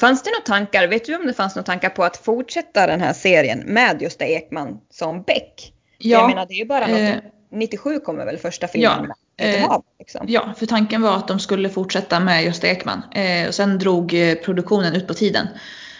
[0.00, 3.00] Fanns det några tankar, vet du om det fanns några tankar på att fortsätta den
[3.00, 5.72] här serien med just Ekman som Beck?
[5.98, 6.18] Ja.
[6.18, 7.16] Jag menar det är ju bara något, eh,
[7.52, 10.26] 97 kommer väl första filmen ja, eh, liksom.
[10.28, 13.02] Ja, för tanken var att de skulle fortsätta med Gösta Ekman.
[13.14, 15.46] Eh, och sen drog eh, produktionen ut på tiden.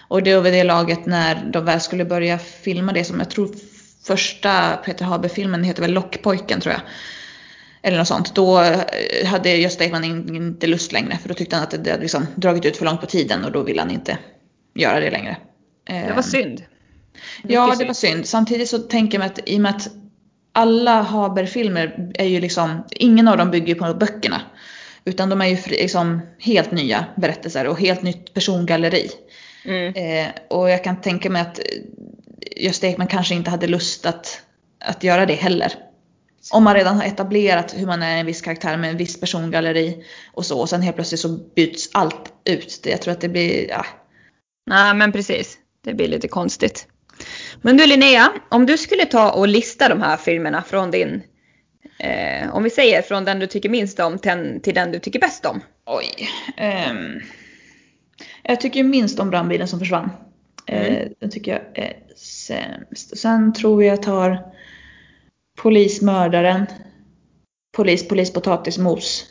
[0.08, 3.30] Och det var vid det laget när de väl skulle börja filma det som jag
[3.30, 3.50] tror
[4.04, 6.82] första Peter Haber-filmen heter väl Lockpojken tror jag
[7.82, 11.62] eller något sånt, då eh, hade Gösta Ekman inte lust längre för då tyckte han
[11.62, 14.18] att det hade liksom dragit ut för långt på tiden och då ville han inte
[14.74, 15.36] göra det längre.
[15.84, 16.62] Det var ehm, synd.
[17.42, 18.26] ja, det var synd.
[18.26, 19.88] Samtidigt så tänker jag mig att i och med att
[20.52, 24.42] alla Haber-filmer är ju liksom, ingen av dem bygger på böckerna.
[25.04, 29.10] Utan de är ju liksom helt nya berättelser och helt nytt persongalleri.
[29.64, 29.94] Mm.
[29.94, 31.60] Eh, och jag kan tänka mig att
[32.56, 34.42] Gösta Ekman kanske inte hade lust att,
[34.78, 35.72] att göra det heller.
[36.50, 40.04] Om man redan har etablerat hur man är en viss karaktär med en viss persongalleri
[40.32, 42.86] och så och sen helt plötsligt så byts allt ut.
[42.86, 43.86] Jag tror att det blir, ja.
[44.66, 45.58] Nej men precis.
[45.84, 46.86] Det blir lite konstigt.
[47.62, 51.22] Men du Linnea, om du skulle ta och lista de här filmerna från din,
[51.98, 55.46] eh, om vi säger från den du tycker minst om till, den du tycker bäst
[55.46, 55.60] om.
[55.86, 56.28] Oj.
[56.90, 57.20] Um,
[58.42, 60.10] jag tycker minst om brandbilen som försvann.
[60.66, 60.92] Mm.
[60.92, 63.18] Uh, den tycker jag är sämst.
[63.18, 64.52] Sen tror jag jag tar
[65.62, 66.66] Polismördaren.
[67.76, 69.26] Polis, polis, potatismos.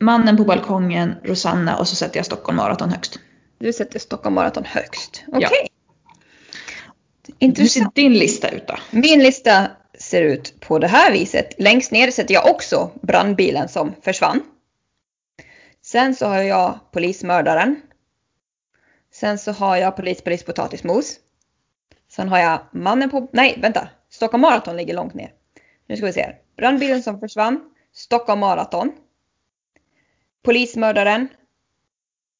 [0.00, 3.18] Mannen på balkongen, Rosanna och så sätter jag Stockholm Marathon högst.
[3.58, 5.24] Du sätter Stockholm Marathon högst.
[5.26, 5.46] Okej.
[5.46, 5.58] Okay.
[5.62, 7.34] Ja.
[7.38, 7.84] Intressant.
[7.86, 8.74] Hur ser din lista ut då?
[8.90, 11.54] Min lista ser ut på det här viset.
[11.58, 14.42] Längst ner sätter jag också brandbilen som försvann.
[15.82, 17.80] Sen så har jag polismördaren.
[19.12, 21.16] Sen så har jag polis, polis, potatismos.
[22.10, 25.32] Sen har jag mannen på, nej vänta, Stockholm Marathon ligger långt ner.
[25.86, 26.34] Nu ska vi se.
[26.56, 27.60] Brandbilen som försvann.
[27.92, 28.92] Stockholm Marathon.
[30.44, 31.28] Polismördaren.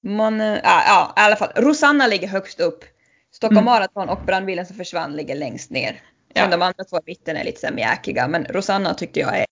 [0.02, 1.52] Man, äh, ja, i alla fall.
[1.56, 2.84] Rosanna ligger högst upp.
[3.32, 3.64] Stockholm mm.
[3.64, 6.02] Marathon och brandbilen som försvann ligger längst ner.
[6.34, 6.46] Ja.
[6.46, 8.28] de andra två vittnen är lite så mjäkiga.
[8.28, 9.46] Men Rosanna tyckte jag är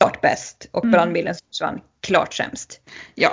[0.00, 0.68] klart bäst.
[0.70, 0.92] Och mm.
[0.92, 2.80] brandbilen som försvann klart sämst.
[3.14, 3.32] Ja.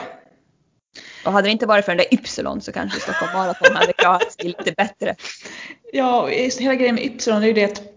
[1.25, 4.31] Och hade det inte varit för den där Ypsilon så kanske Stockholm Marathon hade klarat
[4.31, 5.15] sig lite bättre.
[5.93, 6.27] Ja,
[6.59, 7.94] hela grejen med Ypsilon är ju det att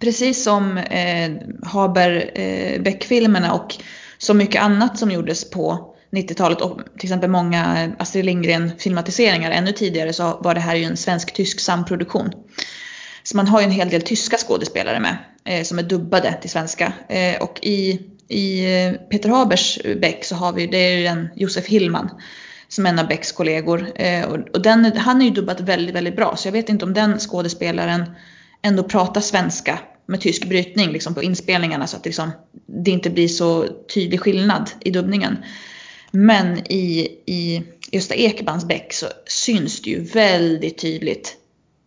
[0.00, 1.30] precis som eh,
[1.62, 3.74] Haber eh, Beck-filmerna och
[4.18, 9.50] så mycket annat som gjordes på 90-talet och till exempel många eh, Astrid Lindgren filmatiseringar
[9.50, 12.30] ännu tidigare så var det här ju en svensk-tysk samproduktion.
[13.22, 15.16] Så man har ju en hel del tyska skådespelare med.
[15.46, 16.92] eh, som är dubbade till svenska.
[17.08, 21.28] Eh, och i, i eh, Peter Habers Beck så har vi, det är ju den
[21.36, 22.10] Josef Hillman
[22.68, 23.88] som är en av Becks kollegor.
[23.94, 26.84] Eh, och, och den, han är ju dubbat väldigt, väldigt bra så jag vet inte
[26.84, 28.04] om den skådespelaren
[28.62, 32.30] ändå pratar svenska med tysk brytning liksom på inspelningarna så att det, liksom,
[32.66, 35.36] det inte blir så tydlig skillnad i dubbningen.
[36.10, 41.36] Men i, i Gösta Ekmans Beck så syns det ju väldigt tydligt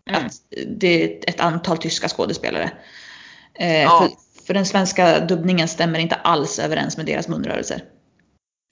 [0.09, 0.25] mm.
[0.25, 0.33] att
[0.67, 2.71] det är ett antal tyska skådespelare.
[3.53, 3.99] Eh, ja.
[3.99, 7.83] för, för den svenska dubbningen stämmer inte alls överens med deras munrörelser.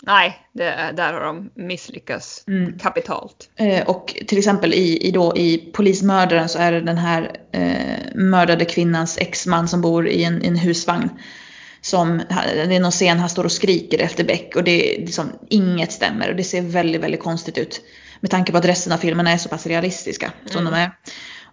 [0.04, 2.80] Nej, det, där har de misslyckats mm.
[2.80, 3.50] kapitalt.
[3.56, 8.16] Eh, och till exempel i, i, då, i Polismördaren så är det den här eh,
[8.16, 11.10] mördade kvinnans exman som bor i en, i en husvagn.
[11.82, 12.22] Som,
[12.56, 15.92] det är någon scen han står och skriker efter Beck och det är liksom inget
[15.92, 17.82] stämmer och det ser väldigt, väldigt konstigt ut.
[18.20, 20.74] Med tanke på att resten av filmerna är så pass realistiska som mm.
[20.74, 20.92] de är.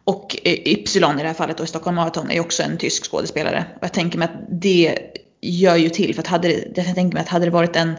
[0.04, 3.10] Och eh, Ypsilon i det här fallet då i Stockholm Marathon är också en tysk
[3.10, 3.64] skådespelare.
[3.76, 4.98] Och jag tänker mig att det
[5.40, 7.94] gör ju till för att hade det, jag tänker mig att hade det varit en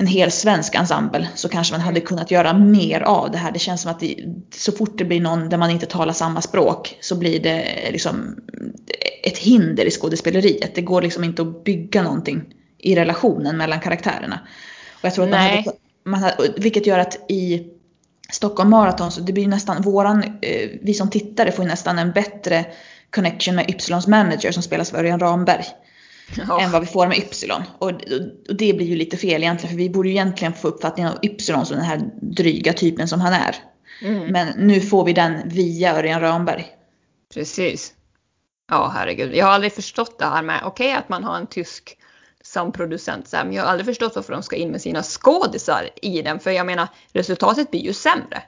[0.00, 3.52] en hel svensk ensemble så kanske man hade kunnat göra mer av det här.
[3.52, 4.16] Det känns som att det,
[4.54, 8.36] så fort det blir någon där man inte talar samma språk så blir det liksom
[9.22, 10.74] ett hinder i skådespeleriet.
[10.74, 12.42] Det går liksom inte att bygga någonting
[12.78, 14.40] i relationen mellan karaktärerna.
[14.92, 15.64] Och jag tror att man hade,
[16.04, 17.66] man hade, vilket gör att i
[18.30, 22.64] Stockholm Marathon så det blir nästan våran, eh, vi som tittare får nästan en bättre
[23.10, 25.64] connection med Ypsilons manager som spelas av Örjan Ramberg
[26.36, 26.60] ja.
[26.60, 27.62] än vad vi får med Ypsilon.
[27.78, 31.12] Och, och, det blir ju lite fel egentligen för vi borde ju egentligen få uppfattningen
[31.12, 33.56] av Ypsilon som den här dryga typen som han är.
[34.02, 34.32] Mm.
[34.32, 36.66] Men nu får vi den via Örjan Ramberg.
[37.34, 37.92] Precis.
[38.70, 39.34] Ja, herregud.
[39.34, 41.96] Jag har aldrig förstått det här med, okej okay, att man har en tysk
[42.42, 45.02] som producent, så här, men jag har aldrig förstått varför de ska in med sina
[45.02, 46.40] skådisar i den.
[46.40, 48.42] För jag menar, resultatet blir ju sämre.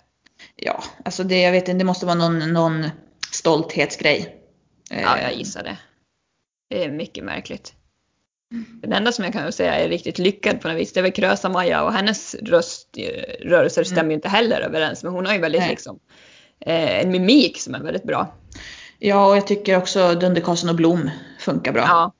[0.56, 2.90] Ja, alltså det, jag vet inte, det måste vara någon, någon
[3.30, 4.36] stolthetsgrej.
[4.90, 5.76] Ja, jag gissar det.
[6.72, 7.72] Det är mycket märkligt.
[8.82, 11.12] Den enda som jag kan säga är riktigt lyckad på något vis, det är väl
[11.12, 13.84] Krösa-Maja och hennes röströrelser mm.
[13.84, 15.98] stämmer ju inte heller överens, men hon har ju väldigt liksom,
[16.60, 18.34] eh, en mimik som är väldigt bra.
[18.98, 21.82] Ja, och jag tycker också Dunder Karlsson och Blom funkar bra.
[21.82, 22.12] Ja,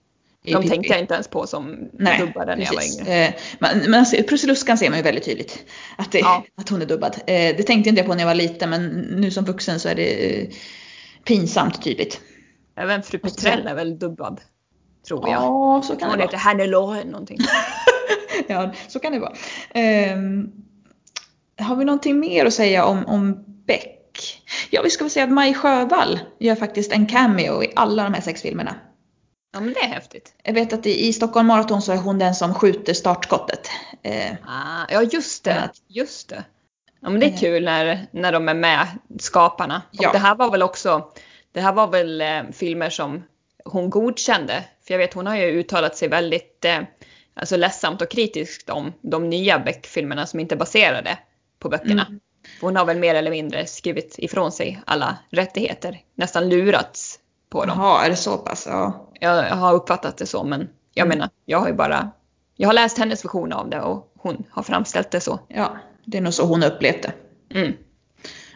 [0.61, 3.25] de tänkte jag inte ens på som Nej, dubbade när jag var yngre.
[3.25, 5.65] Eh, men, men alltså, Prussiluskan ser man ju väldigt tydligt
[5.97, 6.45] att, det, ja.
[6.55, 7.17] att hon är dubbad.
[7.27, 9.89] Eh, det tänkte inte jag på när jag var liten, men nu som vuxen så
[9.89, 10.49] är det eh,
[11.25, 12.21] pinsamt tydligt.
[12.83, 14.41] Även fru Petrell är väl dubbad?
[15.09, 15.43] Tror jag.
[15.43, 17.39] Ja, så kan Hon det heter Hannelore någonting.
[18.47, 19.33] ja, så kan det vara.
[20.14, 20.53] Um,
[21.59, 24.43] har vi någonting mer att säga om, om Beck?
[24.70, 28.14] Ja, vi ska väl säga att Maj Sjövall gör faktiskt en cameo i alla de
[28.14, 28.74] här sex filmerna.
[29.53, 30.35] Ja, men det är häftigt.
[30.43, 33.70] Jag vet att i, i Stockholm Marathon så är hon den som skjuter startskottet.
[34.03, 35.70] Eh, ah, ja, just det.
[35.89, 36.45] Just det.
[37.01, 37.39] Ja, men det är eh.
[37.39, 38.87] kul när, när de är med,
[39.18, 39.83] skaparna.
[39.89, 40.12] Och ja.
[40.12, 41.12] det här var väl också
[41.53, 43.23] det här var väl eh, filmer som
[43.65, 44.65] hon godkände.
[44.87, 46.79] För jag vet hon har ju uttalat sig väldigt eh,
[47.35, 51.19] alltså ledsamt och kritiskt om de nya Beck-filmerna som inte är baserade
[51.59, 52.07] på böckerna.
[52.07, 52.21] Mm.
[52.61, 57.19] Hon har väl mer eller mindre skrivit ifrån sig alla rättigheter, nästan lurats
[57.51, 57.79] på dem.
[57.79, 58.67] Jaha, är det så pass?
[58.71, 59.09] Ja.
[59.21, 61.19] Jag har uppfattat det så, men jag mm.
[61.19, 62.11] menar, jag har ju bara,
[62.57, 65.41] jag har läst hennes version av det och hon har framställt det så.
[65.49, 67.13] Ja, det är nog så hon upplevt det.
[67.61, 67.73] Mm.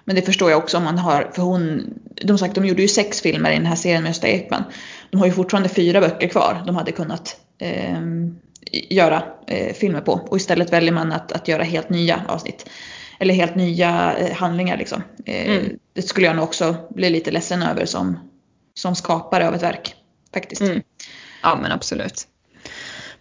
[0.07, 2.89] Men det förstår jag också om man har, för hon, de sagt, de gjorde ju
[2.89, 4.65] sex filmer i den här serien med Gösta Ekman.
[5.11, 8.01] De har ju fortfarande fyra böcker kvar de hade kunnat eh,
[8.91, 10.13] göra eh, filmer på.
[10.13, 12.69] Och istället väljer man att, att göra helt nya avsnitt.
[13.19, 15.03] Eller helt nya eh, handlingar liksom.
[15.25, 15.79] Eh, mm.
[15.93, 18.19] Det skulle jag nog också bli lite ledsen över som,
[18.75, 19.95] som skapare av ett verk.
[20.35, 20.63] Faktiskt.
[20.63, 20.83] Mm.
[21.43, 22.27] Ja men absolut.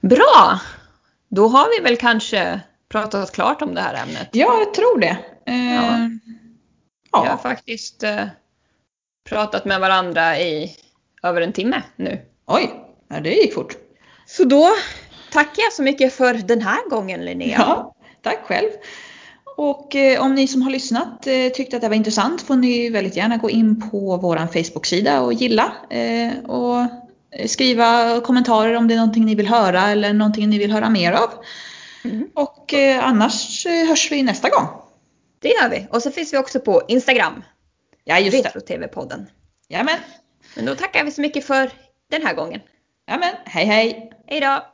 [0.01, 0.59] Bra!
[1.29, 2.59] Då har vi väl kanske
[2.89, 4.29] pratat klart om det här ämnet.
[4.31, 5.17] Ja, jag tror det.
[5.45, 6.09] Ja.
[7.15, 7.23] Eh, Ja.
[7.23, 8.25] Vi har faktiskt eh,
[9.29, 10.75] pratat med varandra i
[11.23, 12.21] över en timme nu.
[12.47, 13.77] Oj, ja, det gick fort.
[14.27, 14.69] Så då
[15.31, 17.55] tackar jag så mycket för den här gången Linnea.
[17.59, 18.69] Ja, tack själv.
[19.57, 22.89] Och eh, om ni som har lyssnat eh, tyckte att det var intressant får ni
[22.89, 25.71] väldigt gärna gå in på vår Facebook-sida och gilla.
[25.89, 26.87] Eh, och
[27.45, 31.11] skriva kommentarer om det är någonting ni vill höra eller någonting ni vill höra mer
[31.13, 31.29] av.
[32.03, 32.27] Mm.
[32.33, 34.67] Och eh, annars eh, hörs vi nästa gång.
[35.45, 35.87] Det gör vi.
[35.89, 37.43] Och så finns vi också på Instagram.
[38.03, 38.49] Ja, just det.
[38.49, 39.25] Retro-TV-podden.
[39.69, 39.99] Jajamän.
[40.55, 41.71] Men då tackar vi så mycket för
[42.11, 42.61] den här gången.
[43.07, 43.35] Jajamän.
[43.45, 44.11] Hej hej.
[44.27, 44.65] Hej då.